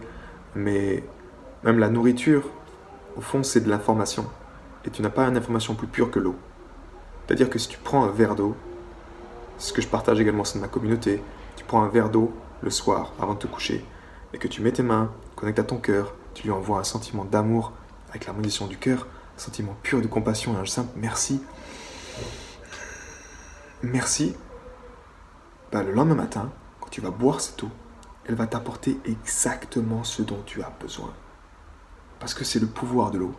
Mais 0.54 1.04
même 1.62 1.78
la 1.78 1.88
nourriture, 1.88 2.48
au 3.16 3.20
fond, 3.20 3.42
c'est 3.42 3.60
de 3.60 3.68
l'information. 3.68 4.26
Et 4.84 4.90
tu 4.90 5.02
n'as 5.02 5.10
pas 5.10 5.26
une 5.26 5.36
information 5.36 5.74
plus 5.74 5.86
pure 5.86 6.10
que 6.10 6.18
l'eau. 6.18 6.34
C'est-à-dire 7.26 7.48
que 7.48 7.58
si 7.58 7.68
tu 7.68 7.78
prends 7.78 8.04
un 8.04 8.10
verre 8.10 8.34
d'eau, 8.34 8.56
ce 9.58 9.72
que 9.72 9.80
je 9.80 9.88
partage 9.88 10.20
également 10.20 10.42
au 10.42 10.54
de 10.54 10.60
ma 10.60 10.68
communauté, 10.68 11.22
tu 11.56 11.64
prends 11.64 11.82
un 11.82 11.88
verre 11.88 12.08
d'eau 12.08 12.32
le 12.62 12.70
soir 12.70 13.12
avant 13.20 13.34
de 13.34 13.38
te 13.38 13.46
coucher, 13.46 13.84
et 14.34 14.38
que 14.38 14.48
tu 14.48 14.62
mets 14.62 14.72
tes 14.72 14.82
mains, 14.82 15.10
connectes 15.36 15.58
à 15.58 15.64
ton 15.64 15.76
cœur, 15.76 16.14
tu 16.34 16.44
lui 16.44 16.50
envoies 16.50 16.78
un 16.78 16.84
sentiment 16.84 17.24
d'amour 17.24 17.72
avec 18.10 18.26
la 18.26 18.32
du 18.32 18.76
cœur, 18.76 19.06
un 19.36 19.40
sentiment 19.40 19.76
pur 19.82 20.00
de 20.00 20.06
compassion 20.06 20.54
et 20.54 20.60
un 20.60 20.66
simple 20.66 20.90
merci. 20.96 21.40
Merci. 23.82 24.34
Bah, 25.72 25.82
le 25.82 25.92
lendemain 25.92 26.14
matin, 26.14 26.52
quand 26.80 26.90
tu 26.90 27.00
vas 27.00 27.10
boire 27.10 27.40
cette 27.40 27.62
eau, 27.62 27.70
elle 28.26 28.34
va 28.34 28.46
t'apporter 28.46 28.98
exactement 29.06 30.04
ce 30.04 30.20
dont 30.20 30.42
tu 30.44 30.62
as 30.62 30.70
besoin. 30.80 31.14
Parce 32.18 32.34
que 32.34 32.44
c'est 32.44 32.58
le 32.58 32.66
pouvoir 32.66 33.10
de 33.10 33.18
l'eau. 33.18 33.34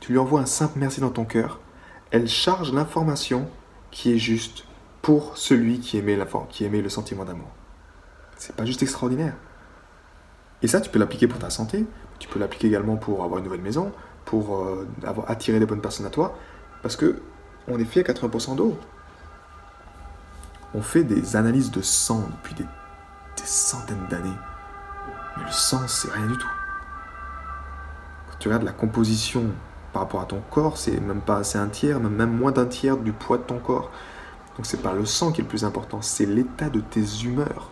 Tu 0.00 0.12
lui 0.12 0.18
envoies 0.18 0.40
un 0.40 0.46
simple 0.46 0.78
merci 0.78 1.00
dans 1.00 1.10
ton 1.10 1.24
cœur, 1.24 1.60
elle 2.10 2.28
charge 2.28 2.72
l'information 2.72 3.48
qui 3.90 4.12
est 4.12 4.18
juste 4.18 4.64
pour 5.00 5.38
celui 5.38 5.80
qui 5.80 5.96
aimait, 5.96 6.18
qui 6.50 6.64
aimait 6.64 6.82
le 6.82 6.90
sentiment 6.90 7.24
d'amour. 7.24 7.48
C'est 8.36 8.54
pas 8.54 8.66
juste 8.66 8.82
extraordinaire. 8.82 9.34
Et 10.62 10.68
ça, 10.68 10.82
tu 10.82 10.90
peux 10.90 10.98
l'appliquer 10.98 11.26
pour 11.26 11.38
ta 11.38 11.48
santé, 11.48 11.86
tu 12.18 12.28
peux 12.28 12.38
l'appliquer 12.38 12.66
également 12.66 12.96
pour 12.96 13.24
avoir 13.24 13.38
une 13.38 13.44
nouvelle 13.44 13.62
maison, 13.62 13.92
pour 14.26 14.58
euh, 14.58 14.86
avoir 15.04 15.30
attiré 15.30 15.58
des 15.58 15.64
bonnes 15.64 15.80
personnes 15.80 16.04
à 16.04 16.10
toi, 16.10 16.36
parce 16.82 16.96
que 16.96 17.22
on 17.66 17.78
est 17.78 17.84
fait 17.84 18.00
à 18.00 18.12
80% 18.12 18.56
d'eau. 18.56 18.78
On 20.74 20.82
fait 20.82 21.04
des 21.04 21.36
analyses 21.36 21.70
de 21.70 21.82
sang 21.82 22.28
depuis 22.30 22.54
des 22.54 22.66
centaines 23.44 24.06
d'années. 24.08 24.36
Mais 25.36 25.44
le 25.44 25.50
sang, 25.50 25.86
c'est 25.88 26.10
rien 26.12 26.26
du 26.26 26.36
tout. 26.36 26.50
Quand 28.30 28.36
tu 28.38 28.48
regardes 28.48 28.64
la 28.64 28.72
composition 28.72 29.46
par 29.92 30.02
rapport 30.02 30.20
à 30.20 30.26
ton 30.26 30.40
corps, 30.50 30.78
c'est 30.78 31.00
même 31.00 31.20
pas 31.20 31.38
assez 31.38 31.58
un 31.58 31.68
tiers, 31.68 31.98
même 31.98 32.36
moins 32.36 32.52
d'un 32.52 32.66
tiers 32.66 32.96
du 32.96 33.12
poids 33.12 33.38
de 33.38 33.42
ton 33.42 33.58
corps. 33.58 33.90
Donc 34.56 34.66
c'est 34.66 34.82
pas 34.82 34.92
le 34.92 35.06
sang 35.06 35.32
qui 35.32 35.40
est 35.40 35.44
le 35.44 35.48
plus 35.48 35.64
important, 35.64 36.02
c'est 36.02 36.26
l'état 36.26 36.68
de 36.68 36.80
tes 36.80 37.24
humeurs. 37.24 37.70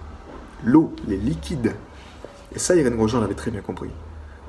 L'eau, 0.65 0.95
les 1.07 1.17
liquides. 1.17 1.75
Et 2.55 2.59
ça, 2.59 2.75
Irène 2.75 2.97
Grosjean 2.97 3.21
l'avait 3.21 3.35
très 3.35 3.51
bien 3.51 3.61
compris. 3.61 3.91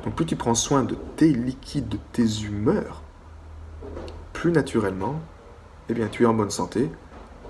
Donc 0.03 0.15
plus 0.15 0.25
tu 0.25 0.35
prends 0.35 0.55
soin 0.55 0.83
de 0.83 0.95
tes 1.17 1.33
liquides, 1.33 1.89
de 1.89 1.99
tes 2.13 2.43
humeurs, 2.43 3.03
plus 4.33 4.51
naturellement, 4.51 5.19
eh 5.89 5.93
bien 5.93 6.07
tu 6.07 6.23
es 6.23 6.25
en 6.25 6.33
bonne 6.33 6.49
santé. 6.49 6.89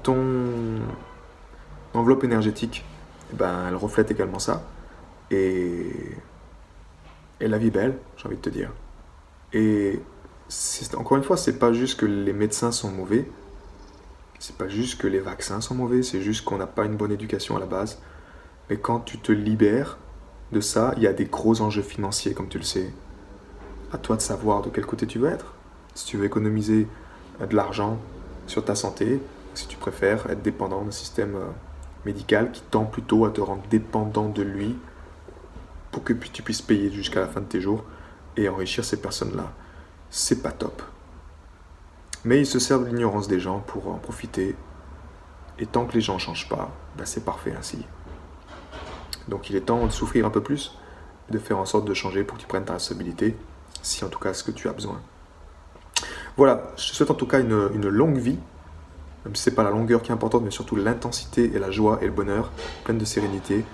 Ton 0.04 0.80
enveloppe 1.94 2.24
énergétique 2.24 2.86
eh 3.32 3.36
ben, 3.36 3.68
elle 3.68 3.76
reflète 3.76 4.12
également 4.12 4.40
ça. 4.40 4.64
Et, 5.32 5.92
et 7.40 7.48
la 7.48 7.58
vie 7.58 7.68
est 7.68 7.72
belle, 7.72 7.98
j'ai 8.18 8.26
envie 8.28 8.38
de 8.38 8.42
te 8.42 8.50
dire. 8.50 8.72
Et 9.54 10.00
encore 10.96 11.18
une 11.18 11.24
fois, 11.24 11.38
c'est 11.38 11.60
pas 11.60 11.74
juste 11.74 12.00
que 12.00 12.06
les 12.06 12.34
médecins 12.34 12.72
sont 12.72 12.92
mauvais, 12.92 13.28
c'est 14.40 14.56
pas 14.56 14.68
juste 14.68 15.00
que 15.00 15.08
les 15.08 15.20
vaccins 15.20 15.62
sont 15.62 15.76
mauvais, 15.76 16.02
c'est 16.02 16.22
juste 16.22 16.46
qu'on 16.46 16.58
n'a 16.58 16.68
pas 16.68 16.86
une 16.86 16.96
bonne 16.96 17.12
éducation 17.12 17.56
à 17.58 17.60
la 17.60 17.66
base. 17.66 18.02
Mais 18.70 18.78
quand 18.78 19.00
tu 19.00 19.18
te 19.20 19.32
libères 19.32 19.98
de 20.52 20.62
ça, 20.62 20.94
il 20.98 21.04
y 21.04 21.08
a 21.08 21.14
des 21.14 21.26
gros 21.26 21.62
enjeux 21.62 21.82
financiers, 21.82 22.34
comme 22.34 22.48
tu 22.48 22.58
le 22.58 22.64
sais. 22.64 22.92
À 23.92 23.98
toi 23.98 24.16
de 24.16 24.22
savoir 24.22 24.62
de 24.62 24.70
quel 24.70 24.86
côté 24.86 25.08
tu 25.08 25.20
veux 25.20 25.30
être. 25.30 25.54
Si 25.94 26.06
tu 26.06 26.18
veux 26.18 26.26
économiser 26.26 26.88
euh, 27.42 27.48
de 27.48 27.56
l'argent 27.56 27.98
sur 28.48 28.64
ta 28.64 28.76
santé, 28.76 29.20
si 29.54 29.68
tu 29.68 29.78
préfères 29.78 30.30
être 30.30 30.42
dépendant 30.42 30.84
d'un 30.84 30.92
système 30.92 31.36
euh, 31.36 31.50
médical 32.06 32.52
qui 32.52 32.62
tend 32.62 32.86
plutôt 32.86 33.26
à 33.26 33.32
te 33.32 33.42
rendre 33.42 33.64
dépendant 33.70 34.30
de 34.30 34.42
lui 34.42 34.78
pour 35.92 36.04
que 36.04 36.14
tu 36.14 36.44
puisses 36.44 36.62
payer 36.62 36.92
jusqu'à 36.92 37.20
la 37.20 37.28
fin 37.28 37.42
de 37.42 37.46
tes 37.46 37.62
jours 37.62 37.84
et 38.38 38.48
enrichir 38.48 38.86
ces 38.86 39.02
personnes-là. 39.02 39.52
C'est 40.10 40.42
pas 40.42 40.52
top. 40.52 40.82
Mais 42.26 42.40
ils 42.40 42.46
se 42.46 42.60
servent 42.60 42.84
de 42.84 42.90
l'ignorance 42.90 43.28
des 43.28 43.40
gens 43.40 43.60
pour 43.60 43.88
en 43.90 43.98
profiter. 43.98 44.56
Et 45.58 45.66
tant 45.66 45.86
que 45.86 45.94
les 45.94 46.02
gens 46.02 46.16
ne 46.16 46.20
changent 46.20 46.50
pas, 46.50 46.72
ben 46.98 47.06
c'est 47.06 47.26
parfait 47.26 47.54
ainsi. 47.58 47.86
Donc 49.28 49.50
il 49.50 49.56
est 49.56 49.62
temps 49.62 49.86
de 49.86 49.92
souffrir 49.92 50.26
un 50.26 50.30
peu 50.30 50.42
plus 50.42 50.78
de 51.30 51.38
faire 51.38 51.60
en 51.60 51.66
sorte 51.66 51.86
de 51.86 51.94
changer 51.94 52.24
pour 52.24 52.38
que 52.38 52.42
tu 52.42 52.48
prennes 52.48 52.66
ta 52.66 52.74
responsabilité, 52.74 53.36
si 53.82 54.04
en 54.04 54.10
tout 54.10 54.20
cas 54.20 54.34
ce 54.34 54.44
que 54.44 54.52
tu 54.52 54.68
as 54.68 54.74
besoin. 54.74 55.00
Voilà, 56.38 56.72
je 56.78 56.90
te 56.90 56.96
souhaite 56.96 57.12
en 57.12 57.16
tout 57.16 57.28
cas 57.28 57.40
une 57.40 57.88
longue 57.88 58.18
vie, 58.18 58.40
même 59.26 59.36
si 59.36 59.44
ce 59.44 59.50
n'est 59.50 59.56
pas 59.56 59.64
la 59.64 59.72
longueur 59.72 60.02
qui 60.02 60.12
est 60.12 60.14
importante, 60.14 60.44
mais 60.44 60.52
surtout 60.52 60.76
l'intensité 60.76 61.52
et 61.54 61.60
la 61.60 61.72
joie 61.72 62.00
et 62.02 62.06
le 62.06 62.12
bonheur, 62.12 62.52
pleine 62.84 62.98
de 62.98 63.06
sérénité. 63.06 63.66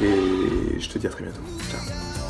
Et 0.00 0.78
je 0.78 0.88
te 0.88 0.98
dis 0.98 1.06
à 1.06 1.10
très 1.10 1.24
bientôt. 1.24 1.40
Ciao. 1.70 1.80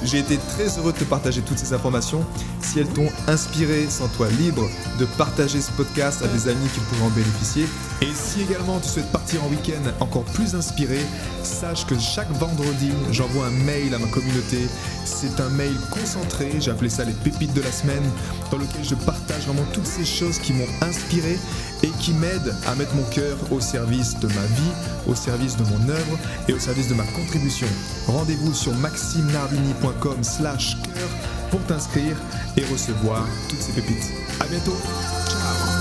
J'ai 0.02 0.18
été 0.18 0.38
très 0.38 0.78
heureux 0.78 0.92
de 0.92 0.98
te 0.98 1.04
partager 1.04 1.42
toutes 1.42 1.58
ces 1.58 1.74
informations. 1.74 2.24
Si 2.60 2.80
elles 2.80 2.88
t'ont 2.88 3.08
inspiré, 3.28 3.86
sens-toi 3.86 4.28
libre 4.30 4.66
de 4.98 5.04
partager 5.18 5.60
ce 5.60 5.70
podcast 5.72 6.22
à 6.22 6.28
des 6.28 6.48
amis 6.48 6.68
qui 6.72 6.80
pourraient 6.80 7.10
en 7.10 7.10
bénéficier. 7.10 7.66
Et 8.00 8.08
si 8.14 8.40
également 8.40 8.80
tu 8.80 8.88
souhaites 8.88 9.12
partir 9.12 9.44
en 9.44 9.48
week-end 9.48 9.90
encore 10.00 10.24
plus 10.24 10.54
inspiré, 10.54 10.98
sache 11.42 11.86
que 11.86 11.98
chaque 11.98 12.30
vendredi, 12.32 12.90
j'envoie 13.12 13.46
un 13.46 13.64
mail 13.64 13.94
à 13.94 13.98
ma 13.98 14.06
communauté. 14.06 14.68
C'est 15.04 15.38
un 15.38 15.50
mail 15.50 15.74
concentré, 15.90 16.52
j'ai 16.60 16.70
appelé 16.70 16.88
ça 16.88 17.04
les 17.04 17.12
pépites 17.12 17.52
de 17.52 17.60
la 17.60 17.70
semaine, 17.70 18.04
dans 18.50 18.56
lequel 18.56 18.82
je 18.82 18.94
partage 18.94 19.44
vraiment 19.46 19.66
toutes 19.74 19.86
ces 19.86 20.06
choses 20.06 20.38
qui 20.38 20.54
m'ont 20.54 20.68
inspiré 20.80 21.38
et 21.82 21.90
qui 22.00 22.12
m'aident 22.12 22.54
à 22.66 22.74
mettre 22.74 22.94
mon 22.94 23.04
cœur 23.04 23.36
au 23.50 23.60
service 23.60 24.18
de 24.20 24.26
ma 24.28 24.46
vie, 24.56 24.72
au 25.06 25.14
service 25.14 25.56
de 25.56 25.64
mon 25.64 25.88
œuvre 25.88 26.18
et 26.48 26.52
au 26.52 26.58
service 26.58 26.88
de 26.88 26.94
ma 26.94 27.04
contribution. 27.04 27.66
Rendez-vous 28.06 28.54
sur 28.54 28.74
maximenardini.com 28.74 30.22
slash 30.22 30.76
cœur 30.82 31.08
pour 31.50 31.60
t'inscrire 31.64 32.16
et 32.56 32.64
recevoir 32.66 33.26
toutes 33.48 33.60
ces 33.62 33.72
pépites. 33.72 34.12
A 34.40 34.46
bientôt 34.46 34.76
Ciao 35.28 35.79